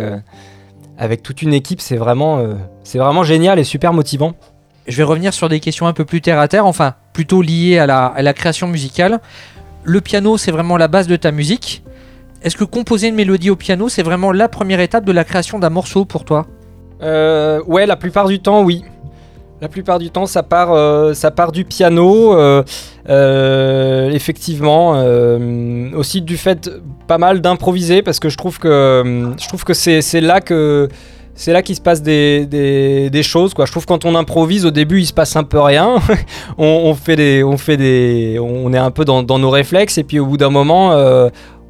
[0.98, 2.44] avec toute une équipe c'est vraiment
[2.82, 4.34] c'est vraiment génial et super motivant
[4.86, 7.78] Je vais revenir sur des questions un peu plus terre à terre, enfin plutôt liées
[7.78, 9.20] à la, à la création musicale.
[9.84, 11.82] Le piano, c'est vraiment la base de ta musique.
[12.42, 15.58] Est-ce que composer une mélodie au piano, c'est vraiment la première étape de la création
[15.58, 16.46] d'un morceau pour toi?
[17.02, 18.84] Euh, ouais, la plupart du temps, oui.
[19.62, 21.14] La plupart du temps, ça part, euh,
[21.52, 22.64] du piano, euh,
[23.08, 25.00] euh, effectivement.
[25.96, 26.68] aussi du fait
[27.06, 29.32] pas mal d'improviser, parce que je trouve que,
[29.72, 30.88] c'est, là que
[31.36, 33.54] c'est qu'il se passe des, choses.
[33.56, 36.00] Je trouve que quand on improvise, au début, il se passe un peu rien.
[36.58, 40.18] on, fait des, on fait des, on est un peu dans, nos réflexes, et puis
[40.18, 40.90] au bout d'un moment.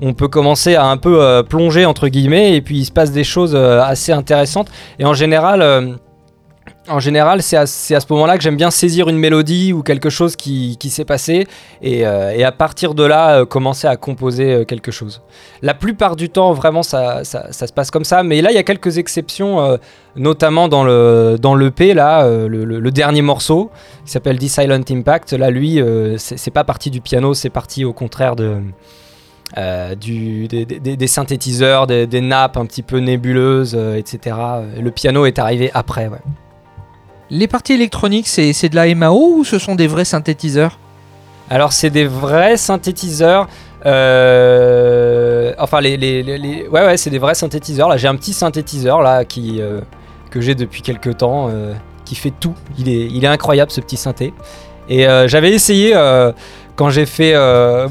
[0.01, 3.23] on peut commencer à un peu plonger entre guillemets et puis il se passe des
[3.23, 4.69] choses assez intéressantes
[4.99, 6.01] et en général
[6.89, 10.11] en général c'est à, ce moment là que j'aime bien saisir une mélodie ou quelque
[10.11, 11.47] chose qui, s'est passé
[11.81, 15.23] et, euh, et à partir de là euh, commencer à composer euh, quelque chose
[15.63, 18.65] la plupart du temps vraiment ça, se passe comme ça mais là il y a
[18.65, 19.79] quelques exceptions
[20.17, 23.71] notamment dans le l'EP le, dernier morceau
[24.05, 25.81] qui s'appelle The Silent Impact là lui
[26.17, 28.57] c'est pas parti du piano c'est parti au contraire de
[29.55, 34.35] des, synthétiseurs, des, nappes un petit peu nébuleuses, etc.
[34.81, 36.09] Le piano est arrivé après.
[36.09, 36.21] Ouais.
[37.35, 40.79] Les parties électroniques, c'est de la MAO ou ce sont des vrais synthétiseurs?
[41.49, 43.49] Alors c'est des vrais synthétiseurs.
[43.87, 47.89] euh, enfin les, les- les- ouais ouais c'est des vrais synthétiseurs.
[47.89, 49.81] Là j'ai un petit synthétiseur là qui euh,
[50.31, 51.73] que j'ai depuis quelques temps euh,
[52.05, 52.55] qui fait tout.
[52.79, 54.35] Il est il est incroyable ce petit synthé.
[54.91, 55.95] Et j'avais essayé
[56.77, 57.35] quand j'ai fait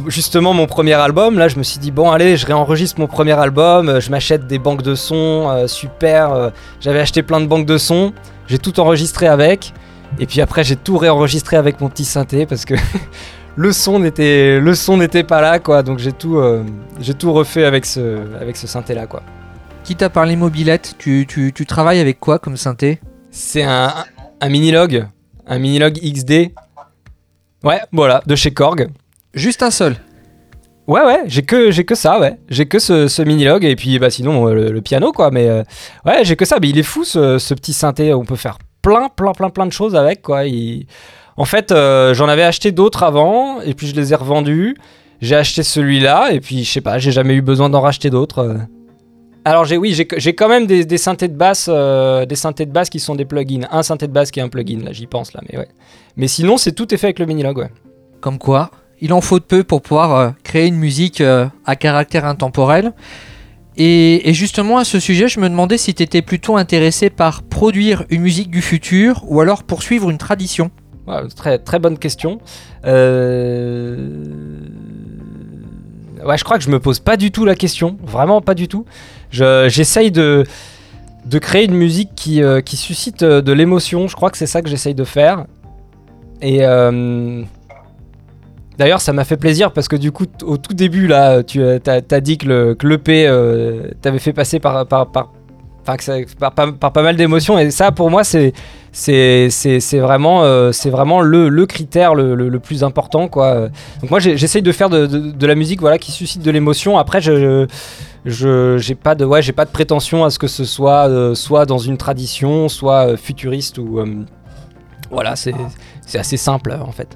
[0.07, 1.39] justement mon premier album.
[1.39, 3.99] Là je me suis dit bon allez je réenregistre mon premier album.
[3.99, 6.51] Je m'achète des banques de sons super.
[6.79, 8.11] j'avais acheté plein de banques de sons.
[8.51, 9.73] J'ai tout enregistré avec.
[10.19, 12.73] Et puis après j'ai tout réenregistré avec mon petit synthé parce que
[13.55, 15.83] le son n'était le son n'était pas là quoi.
[15.83, 16.65] Donc j'ai tout euh,
[16.99, 19.23] j'ai tout refait avec ce avec ce synthé là quoi.
[19.85, 22.99] Quitte à parler mobilette, tu, tu, tu travailles avec quoi comme synthé?
[23.29, 23.93] C'est un
[24.41, 25.07] un minilog
[25.47, 26.51] un minilog XD
[27.63, 28.89] ouais voilà de chez Korg.
[29.33, 29.95] Juste un seul?
[30.91, 32.37] Ouais ouais j'ai que j'ai que ça ouais.
[32.49, 35.31] J'ai que ce, minilog et puis bah sinon euh, le, piano quoi.
[35.31, 35.63] Mais euh,
[36.05, 36.57] ouais j'ai que ça.
[36.61, 38.13] Mais il est fou ce, petit synthé.
[38.13, 40.41] On peut faire plein plein plein plein de choses avec quoi.
[41.37, 44.75] En fait euh, j'en avais acheté d'autres avant et puis je les ai revendus.
[45.21, 48.57] J'ai acheté celui-là et puis je sais pas j'ai jamais eu besoin d'en racheter d'autres
[49.43, 52.89] alors j'ai oui j'ai quand même des, des synthés de basse des synthés de basse
[52.89, 53.67] qui sont des plugins.
[53.71, 55.67] Un synthé de basse qui est un plugin là j'y pense là mais ouais.
[56.17, 57.69] Mais sinon c'est tout est fait avec le minilog ouais.
[58.21, 58.69] Comme quoi,
[59.01, 62.93] il en faut de peu pour pouvoir euh, créer une musique euh, à caractère intemporel.
[63.77, 68.03] Et, justement, à ce sujet, je me demandais si tu étais plutôt intéressé par produire
[68.09, 70.69] une musique du futur ou alors poursuivre une tradition.
[71.07, 72.39] Ouais, très, bonne question.
[72.85, 74.17] Euh,
[76.23, 78.67] Ouais, je crois que je me pose pas du tout la question, vraiment pas du
[78.67, 78.85] tout.
[79.31, 80.43] Je- J'essaye de,
[81.41, 84.93] créer une musique qui, qui suscite de l'émotion, je crois que c'est ça que j'essaye
[84.93, 85.45] de faire.
[86.43, 86.59] Et
[88.77, 91.79] d'ailleurs, ça m'a fait plaisir parce que du coup, au tout début, là, tu as,
[91.79, 95.31] t'as dit que le que l'EP euh, t'avait fait passer par, par, par,
[95.81, 97.57] enfin, que ça- par, par- par pas mal d'émotions.
[97.59, 98.53] Et ça, pour moi, c'est
[98.93, 99.49] c'est
[99.99, 103.27] vraiment, euh, c'est vraiment le, le critère le, le- le plus important.
[103.29, 103.69] Quoi.
[104.01, 106.97] Donc moi j'essaye de faire de, de- de la musique voilà, qui suscite de l'émotion.
[106.97, 107.65] Après je
[108.25, 111.35] je j'ai pas de ouais j'ai pas de prétention à ce que ce soit euh,
[111.35, 114.05] soit dans une tradition, soit euh, futuriste ou euh,
[115.09, 115.53] voilà c'est
[116.05, 117.15] c'est assez simple en fait.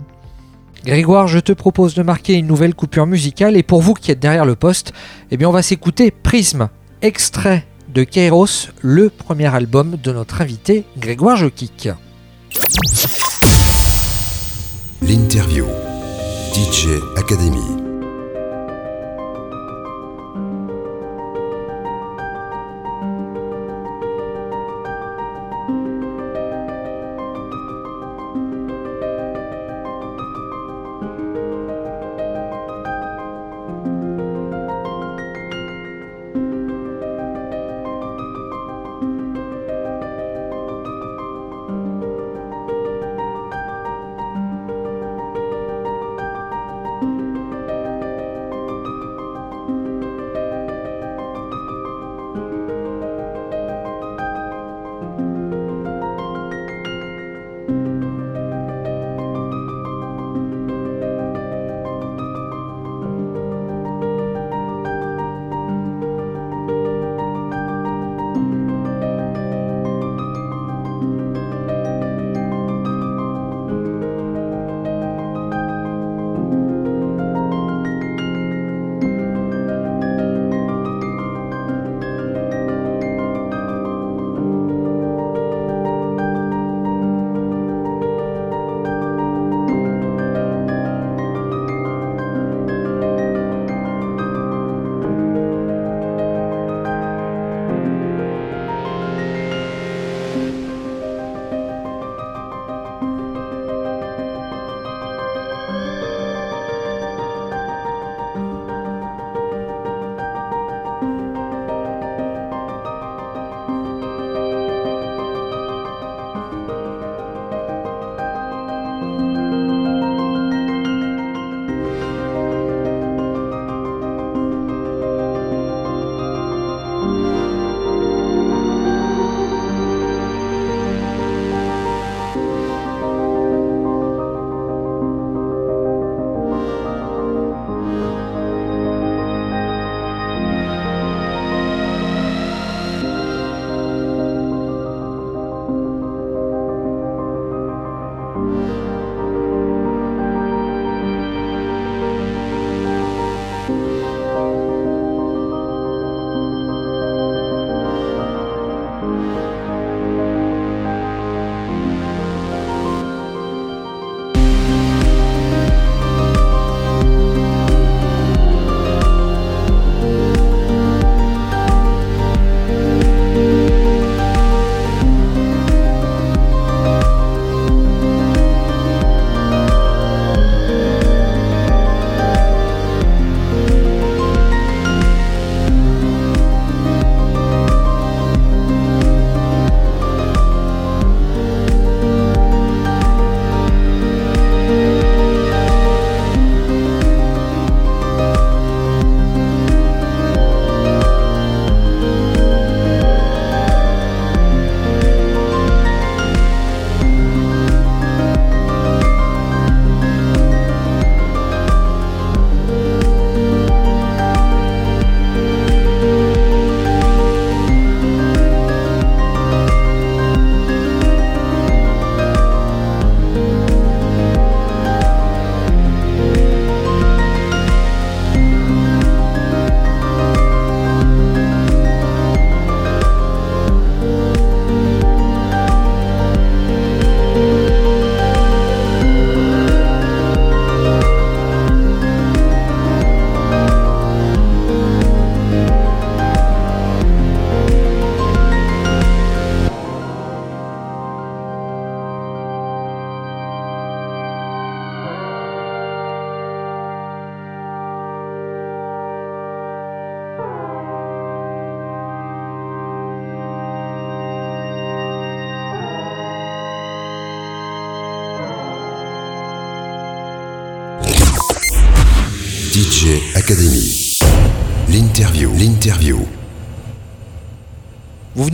[0.85, 4.19] Grégoire, je te propose de marquer une nouvelle coupure musicale et pour vous qui êtes
[4.19, 4.93] derrière le poste,
[5.31, 6.69] eh bien on va s'écouter Prisme,
[7.01, 11.89] extrait de Kairos, le premier album de notre invité Grégoire Jokic.
[15.01, 15.65] L'interview.
[16.53, 17.84] DJ Academy.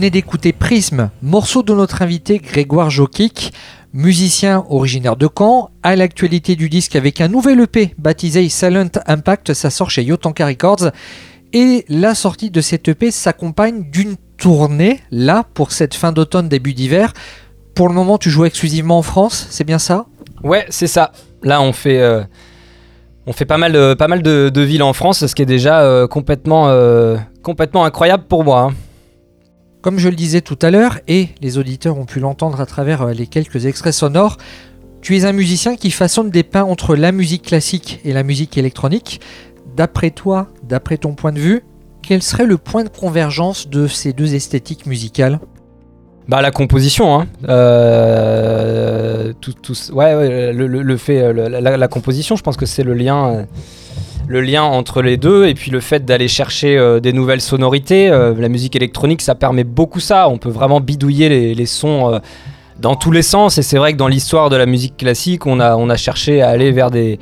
[0.02, 3.52] Venez d'écouter Prisme, morceau de notre invité Grégoire Jokic,
[3.92, 9.54] musicien originaire de Caen, à l'actualité du disque avec un nouvel EP baptisé Silent Impact,
[9.54, 10.90] ça sort chez Yotanka Records.
[11.52, 16.74] Et la sortie de cet EP s'accompagne d'une tournée, là, pour cette fin d'automne, début
[16.74, 17.12] d'hiver.
[17.76, 20.06] Pour le moment, tu joues exclusivement en France, c'est bien ça?
[20.42, 21.12] Ouais, c'est ça.
[21.44, 22.24] Là, on fait, euh,
[23.28, 25.82] on fait pas mal, de, pas mal de, villes en France, ce qui est déjà
[25.82, 28.62] euh, complètement, euh, complètement incroyable pour moi.
[28.62, 28.74] hein.
[29.82, 33.02] Comme je le disais tout à l'heure, et les auditeurs ont pu l'entendre à travers
[33.02, 34.38] euh, les quelques extraits sonores,
[35.00, 38.56] tu es un musicien qui façonne des pains entre la musique classique et la musique
[38.56, 39.20] électronique.
[39.76, 41.64] D'après toi, d'après ton point de vue,
[42.00, 45.40] quel serait le point de convergence de ces deux esthétiques musicales?
[46.28, 47.26] Bah la composition, hein.
[47.48, 49.32] Euh,
[49.92, 53.46] ouais, le, fait, euh, la, composition, je pense que c'est le lien,
[54.28, 58.08] le lien entre les deux, et puis le fait d'aller chercher euh, des nouvelles sonorités.
[58.08, 60.28] euh, la musique électronique, ça permet beaucoup ça.
[60.28, 62.18] On peut vraiment bidouiller les, sons euh,
[62.80, 65.60] dans tous les sens, et c'est vrai que dans l'histoire de la musique classique, on
[65.60, 67.18] a cherché à aller vers des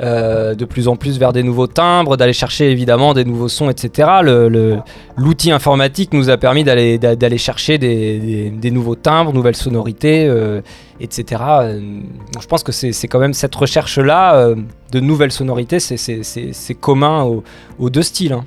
[0.00, 3.70] euh, de plus en plus vers des nouveaux timbres, d'aller chercher évidemment des nouveaux sons,
[3.70, 4.08] etc.
[4.22, 4.76] Le- le-
[5.16, 9.56] L'outil informatique nous a permis d'aller d'a- d'aller chercher des, des- des nouveaux timbres, nouvelles
[9.56, 10.60] sonorités, euh,
[11.00, 11.42] etc.
[11.62, 14.54] Euh, donc je pense que c'est quand même cette recherche-là euh,
[14.92, 17.42] de nouvelles sonorités, c'est- commun aux,
[17.78, 18.34] aux deux styles.
[18.34, 18.44] hein.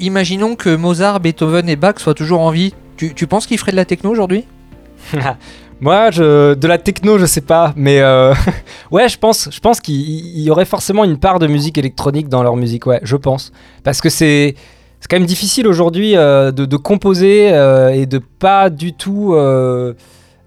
[0.00, 2.74] Imaginons que Mozart, Beethoven et Bach soient toujours en vie.
[2.96, 4.44] Tu, tu penses qu'ils feraient de la techno aujourd'hui?
[5.80, 8.34] Moi, de la techno, je sais pas, mais euh,
[8.90, 12.28] ouais, je pense, je pense qu'il il y aurait forcément une part de musique électronique
[12.28, 13.52] dans leur musique, ouais, je pense,
[13.84, 14.56] parce que c'est
[15.08, 19.36] quand même difficile aujourd'hui euh, de, composer euh, et de pas du tout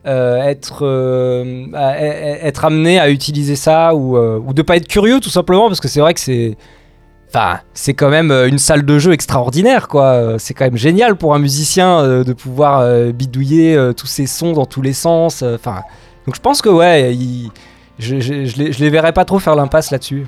[0.03, 0.83] être
[2.43, 5.87] être amené à utiliser ça ou ou de pas être curieux tout simplement parce que
[5.87, 6.57] c'est vrai que c'est
[7.33, 10.07] Enfin, c'est quand même euh, une salle de jeu extraordinaire, quoi.
[10.07, 14.51] Euh, C'est quand même génial pour un musicien euh, de pouvoir bidouiller tous ces sons
[14.51, 15.41] dans tous les sens.
[15.41, 15.83] Enfin,
[16.25, 17.17] donc je pense que ouais,
[17.99, 20.25] je, je, je les, je les verrais pas trop faire l'impasse là-dessus.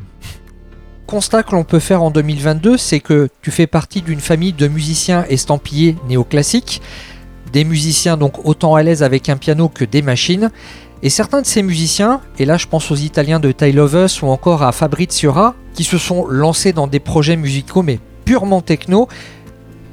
[1.05, 4.69] Constat que l'on peut faire en 2022, c'est que tu fais partie d'une famille de
[4.69, 6.81] musiciens estampillés néoclassiques,
[7.51, 10.51] des musiciens donc autant à l'aise avec un piano que des machines,
[11.03, 14.27] et certains de ces musiciens, et là je pense aux Italiens de Ty Lovers ou
[14.29, 19.07] encore à Fabrizio Ra, qui se sont lancés dans des projets musicaux mais purement techno.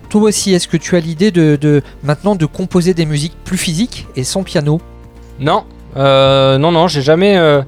[0.09, 4.07] Toi aussi, est-ce que tu as l'idée de, maintenant de composer des musiques plus physiques
[4.17, 4.81] et sans piano?
[5.39, 5.65] Non,
[5.97, 7.63] euh, non, non, j'ai jamais, euh,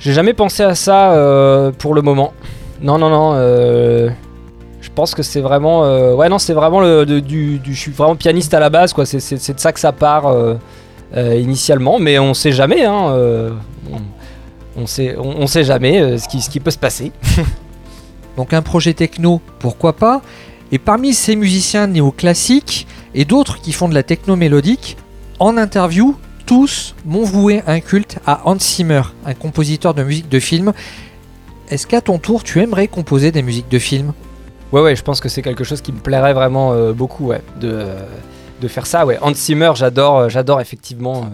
[0.00, 2.32] jamais pensé à ça euh, pour le moment.
[2.80, 3.34] Non, non, non.
[4.80, 5.82] je pense que c'est vraiment,
[6.16, 9.06] ouais, non, c'est vraiment le, du, du- je suis vraiment pianiste à la base, quoi.
[9.06, 9.18] C'est,
[9.54, 10.26] de ça que ça part
[11.16, 12.84] initialement, mais on sait jamais.
[12.84, 13.50] Hein, euh,
[13.92, 14.00] on,
[14.82, 17.12] on sait, on, on sait jamais euh, ce qui, ce qui peut se passer.
[18.36, 20.22] Donc un projet techno, pourquoi pas
[20.72, 24.96] Et parmi ces musiciens néoclassiques et d'autres qui font de la techno mélodique,
[25.38, 26.16] en interview,
[26.46, 30.72] tous m'ont voué un culte à Hans Zimmer, un compositeur de musique de film.
[31.70, 34.12] Est-ce qu'à ton tour, tu aimerais composer des musiques de film?
[34.72, 37.40] Ouais, ouais, je pense que c'est quelque chose qui me plairait vraiment euh, beaucoup, ouais,
[37.60, 38.00] de, euh,
[38.64, 39.04] de faire ça.
[39.06, 41.28] Ouais, Hans Zimmer, j'adore, euh, j'adore effectivement euh,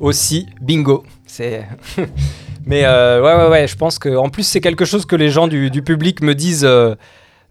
[0.00, 0.46] aussi.
[0.60, 1.66] Bingo, c'est.
[2.66, 5.30] Mais euh, ouais, ouais, ouais, je pense que en plus c'est quelque chose que les
[5.30, 6.64] gens du, public me disent.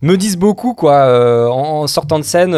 [0.01, 2.53] me disent beaucoup quoi en, sortant de scène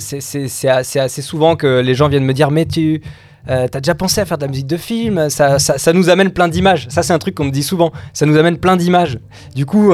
[0.00, 3.02] c'est- assez, assez souvent que les gens viennent me dire mais tu
[3.46, 5.28] t'as déjà pensé à faire de la musique de film?
[5.28, 8.24] Ça, ça, nous amène plein d'images ça c'est un truc qu'on me dit souvent ça
[8.24, 9.18] nous amène plein d'images
[9.54, 9.92] du coup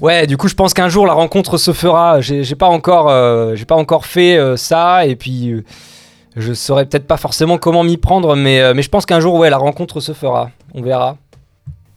[0.00, 2.20] Ouais, du coup, je pense qu'un jour la rencontre se fera.
[2.20, 5.64] J'ai pas encore, euh, j'ai pas encore fait euh, ça, et puis euh,
[6.36, 9.34] je saurais peut-être pas forcément comment m'y prendre, mais, euh, mais je pense qu'un jour,
[9.34, 10.50] ouais, la rencontre se fera.
[10.74, 11.16] On verra.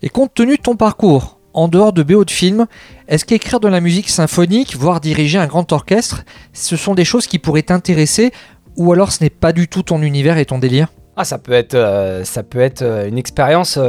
[0.03, 2.67] Et compte tenu de ton parcours, en dehors de BO de film,
[3.07, 7.25] est-ce qu'écrire de la musique symphonique, voire diriger un grand orchestre, ce sont des choses
[7.25, 8.31] qui pourraient t'intéresser,
[8.75, 10.89] ou alors ce n'est pas du tout ton univers et ton délire?
[11.15, 13.79] Ah, ça peut être, ça peut être une expérience,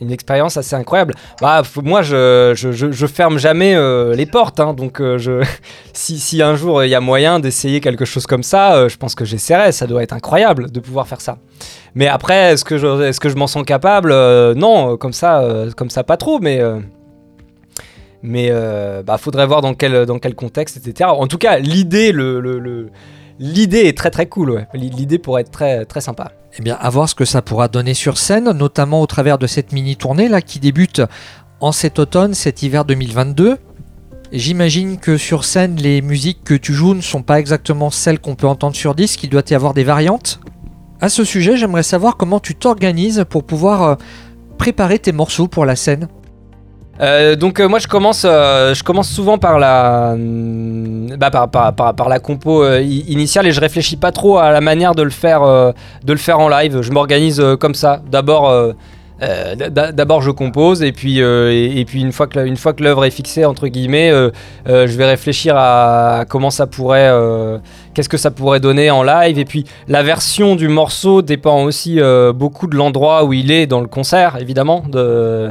[0.00, 1.14] une expérience assez incroyable.
[1.40, 5.18] Bah, moi, je, je, je, ferme jamais euh, les portes, hein, donc euh,
[5.92, 8.96] si, si un jour il y a moyen d'essayer quelque chose comme ça, euh, je
[8.96, 9.72] pense que j'essaierai.
[9.72, 11.38] Ça doit être incroyable de pouvoir faire ça.
[11.94, 14.12] Mais après, est-ce que je, que je m'en sens capable?
[14.54, 15.42] Non, comme ça,
[15.76, 16.60] comme ça, pas trop, mais.
[18.22, 18.50] mais
[19.06, 21.10] bah, faudrait voir dans quel, dans quel contexte, etc.
[21.12, 22.40] En tout cas, l'idée, le-
[23.38, 24.50] l'idée est très très cool.
[24.50, 24.66] Ouais.
[24.74, 26.32] L'idée pourrait être très, très sympa.
[26.58, 29.46] Eh bien, à voir ce que ça pourra donner sur scène, notamment au travers de
[29.46, 31.02] cette mini-tournée là qui débute
[31.60, 33.58] en cet automne, cet hiver 2022.
[34.32, 38.34] J'imagine que sur scène, les musiques que tu joues ne sont pas exactement celles qu'on
[38.34, 40.40] peut entendre sur disque, il doit y avoir des variantes.
[41.00, 43.94] À ce sujet, j'aimerais savoir comment tu t'organises pour pouvoir euh,
[44.58, 46.08] préparer tes morceaux pour la scène
[47.00, 51.48] Euh, donc euh, moi je commence, euh, je commence souvent par la, hum, bah, par,
[51.48, 55.02] par, par, par la compo initiale et je réfléchis pas trop à la manière de
[55.02, 56.82] le faire, de le faire en live.
[56.82, 58.00] Je m'organise comme ça.
[58.10, 58.74] D'abord,
[59.20, 63.04] d'a- d'abord je compose et puis et, puis une fois que une fois que l'œuvre
[63.04, 64.10] est fixée entre guillemets,
[64.66, 67.10] je vais réfléchir à comment ça pourrait,
[67.94, 72.00] qu'est-ce que ça pourrait donner en live et puis la version du morceau dépend aussi
[72.34, 75.50] beaucoup de l'endroit où il est dans le concert évidemment de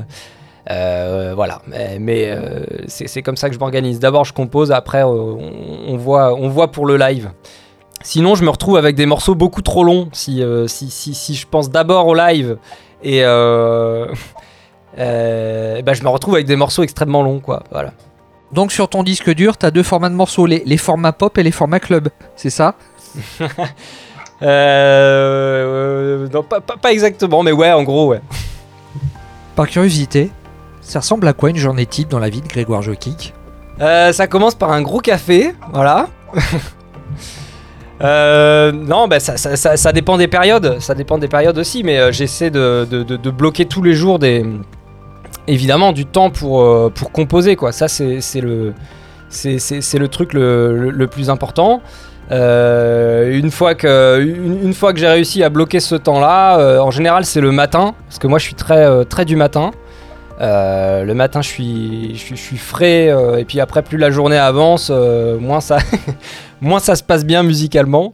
[0.70, 4.00] euh, voilà, mais, mais, euh, c'est comme ça que je m'organise.
[4.00, 7.32] D'abord, je compose, après, euh, on, on voit, on voit pour le live.
[8.02, 11.48] Sinon, je me retrouve avec des morceaux beaucoup trop longs si, si, si, si je
[11.48, 12.58] pense d'abord au live
[13.02, 14.08] et bah,
[14.98, 17.64] je me retrouve avec des morceaux extrêmement longs, quoi.
[17.72, 17.94] Voilà.
[18.52, 21.38] Donc sur ton disque dur, tu as deux formats de morceaux, les, les formats pop
[21.38, 22.76] et les formats club, c'est ça?
[24.42, 28.20] Euh, non, pas, pas, pas exactement, mais ouais, en gros, ouais.
[29.56, 30.32] Par curiosité,
[30.84, 33.34] ça ressemble à quoi une journée type dans la vie de Grégoire Jokic
[33.80, 36.08] Euh, ça commence par un gros café, voilà.
[38.02, 42.50] Euh, non, bah ça, dépend des périodes, ça dépend des périodes aussi, mais euh, j'essaie
[42.50, 44.44] de, bloquer tous les jours des,
[45.48, 47.72] évidemment du temps pour, composer, quoi.
[47.72, 48.74] Ça, c'est le,
[50.10, 51.82] truc le, plus important.
[52.30, 54.36] Une fois que,
[54.96, 58.46] j'ai réussi à bloquer ce temps-là, en général c'est le matin, parce que moi je
[58.46, 59.72] suis très du matin.
[60.44, 65.40] Euh, le matin, je suis, frais, euh, et puis après, plus la journée avance, euh,
[65.40, 65.78] moins, ça
[66.62, 68.14] moins ça se passe bien musicalement.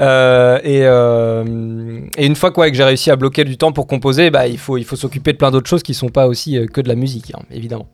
[0.00, 4.58] Et, une fois quoi, que j'ai réussi à bloquer du temps pour composer, bah, il
[4.58, 6.96] faut, il faut s'occuper de plein d'autres choses qui sont pas aussi que de la
[6.96, 7.86] musique, hein, évidemment.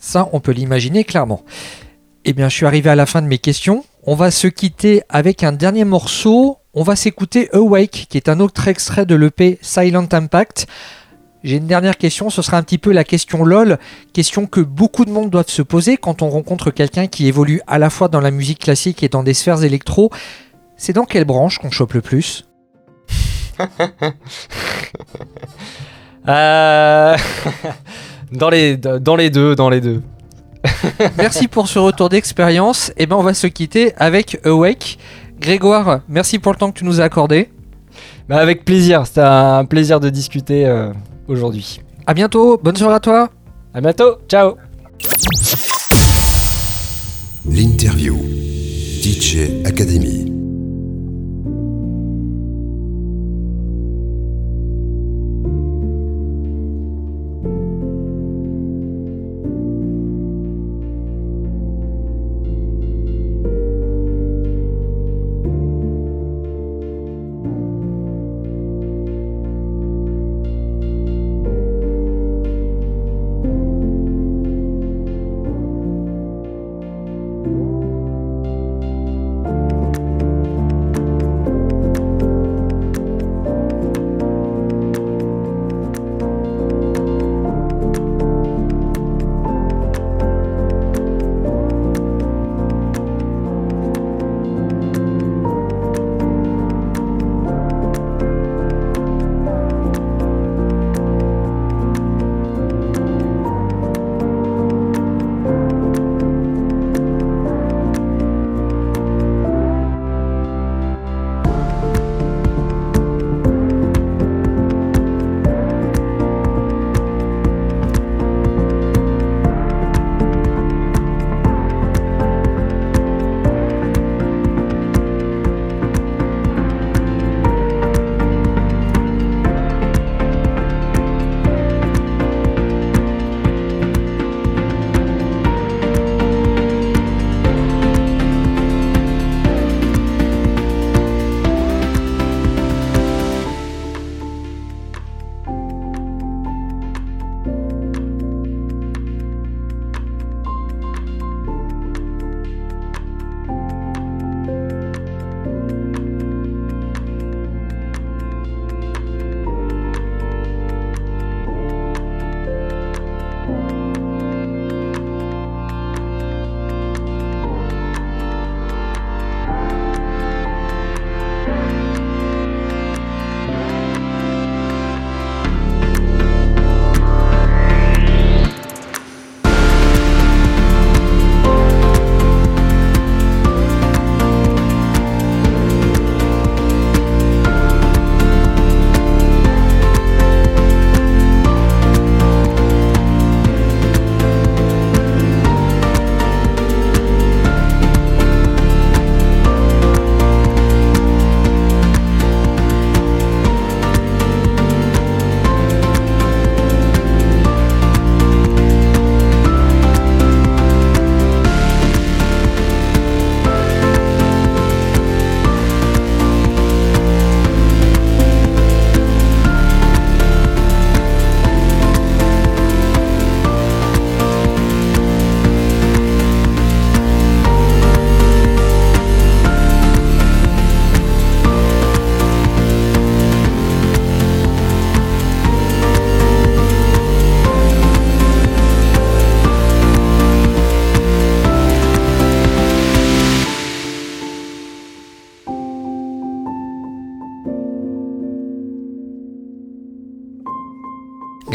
[0.00, 1.42] Ça, on peut l'imaginer clairement.
[2.24, 3.84] Eh bien, je suis arrivé à la fin de mes questions.
[4.02, 6.58] On va se quitter avec un dernier morceau.
[6.74, 10.66] On va s'écouter Awake, qui est un autre extrait de l'EP Silent Impact.
[11.42, 13.78] J'ai une dernière question, ce sera un petit peu la question LOL,
[14.12, 17.78] question que beaucoup de monde doivent se poser quand on rencontre quelqu'un qui évolue à
[17.78, 20.10] la fois dans la musique classique et dans des sphères électro.
[20.76, 22.46] C'est dans quelle branche qu'on chope le plus?
[26.28, 27.16] Euh,
[28.32, 30.02] dans, les, dans les deux, dans les deux.
[31.16, 32.92] Merci pour ce retour d'expérience.
[32.98, 34.98] Et ben, on va se quitter avec Awake.
[35.38, 37.50] Grégoire, merci pour le temps que tu nous as accordé.
[38.28, 40.92] Bah, avec plaisir, c'était un plaisir de discuter euh,
[41.30, 41.80] aujourd'hui.
[42.06, 43.30] À bientôt, bonne soirée à toi.
[43.72, 44.56] À bientôt, ciao
[47.46, 48.16] L'interview.
[49.02, 50.39] DJ Academy.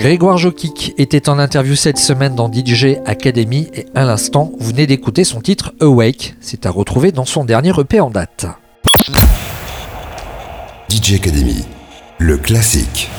[0.05, 4.85] Grégoire Jokic était en interview cette semaine dans DJ Academy et à l'instant, vous venez
[4.85, 6.35] d'écouter son titre Awake.
[6.41, 8.45] C'est à retrouver dans son dernier EP en date.
[10.91, 11.65] DJ Academy,
[12.19, 13.09] le classique.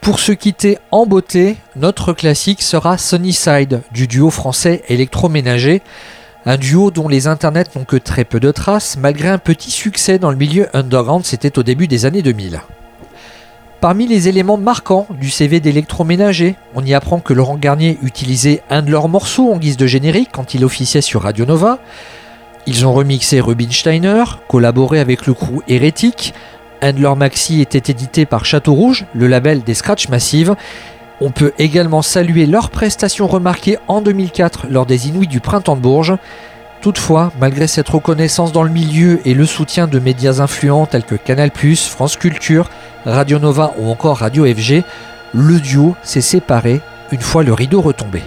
[0.00, 5.82] Pour se quitter en beauté, notre classique sera Sunnyside du duo français électroménager.
[6.46, 10.20] Un duo dont les internets n'ont que très peu de traces, malgré un petit succès
[10.20, 12.60] dans le milieu underground, c'était au début des années 2000.
[13.82, 18.80] Parmi les éléments marquants du CV d'électroménager, on y apprend que Laurent Garnier utilisait un
[18.80, 21.80] de leurs morceaux en guise de générique quand il officiait sur Radio Nova.
[22.68, 26.32] Ils ont remixé Rubinsteiner, collaboré avec le crew Hérétique.
[26.80, 30.54] Un de leurs maxi était édité par Château Rouge, le label des Scratch Massive.
[31.20, 35.80] On peut également saluer leurs prestations remarquées en 2004 lors des Inuits du Printemps de
[35.80, 36.14] Bourges.
[36.82, 41.16] Toutefois, malgré cette reconnaissance dans le milieu et le soutien de médias influents tels que
[41.16, 42.70] Canal+, France Culture,
[43.04, 44.84] Radio Nova ou encore Radio FG,
[45.32, 46.80] le duo s'est séparé
[47.10, 48.22] une fois le rideau retombé.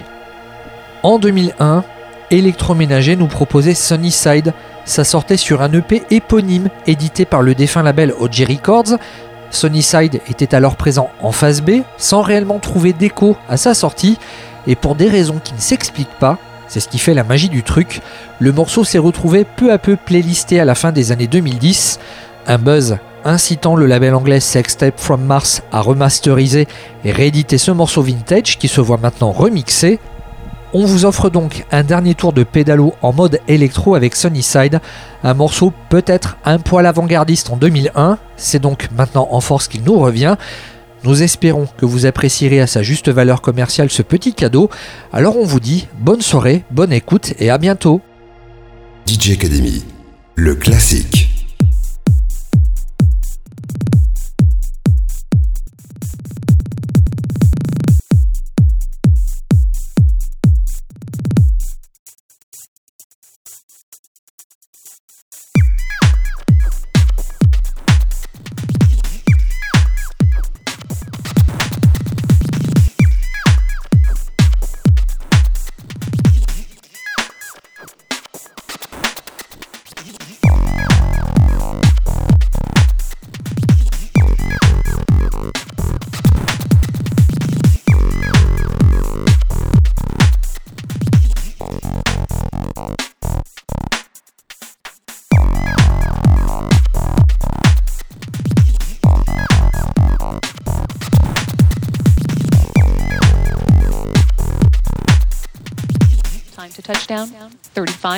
[1.02, 1.84] En 2001,
[2.30, 4.52] Electroménager nous proposait Sunnyside.
[4.84, 8.98] Ça sortait sur un EP éponyme édité par le défunt label OG Records.
[9.50, 14.18] Sunnyside était alors présent en phase B, sans réellement trouver d'écho à sa sortie,
[14.66, 16.38] et pour des raisons qui ne s'expliquent pas,
[16.68, 18.00] c'est ce qui fait la magie du truc,
[18.40, 22.00] le morceau s'est retrouvé peu à peu playlisté à la fin des années 2010.
[22.48, 26.66] Un buzz incitant le label anglais Sextape from Mars à remasteriser
[27.04, 29.98] et rééditer ce morceau vintage qui se voit maintenant remixé.
[30.72, 34.80] On vous offre donc un dernier tour de pédalo en mode électro avec Sunnyside,
[35.24, 39.98] un morceau peut-être un poil avant-gardiste en 2001, c'est donc maintenant en force qu'il nous
[39.98, 40.36] revient.
[41.04, 44.70] Nous espérons que vous apprécierez à sa juste valeur commerciale ce petit cadeau,
[45.12, 48.00] alors on vous dit bonne soirée, bonne écoute et à bientôt.
[49.06, 49.84] DJ Academy,
[50.34, 51.25] le classique.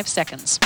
[0.09, 0.59] Seconds.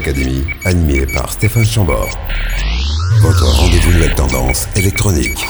[0.00, 2.08] Academy, animé par Stéphane Chambord.
[3.20, 5.46] Votre rendez-vous nouvelle tendance électronique.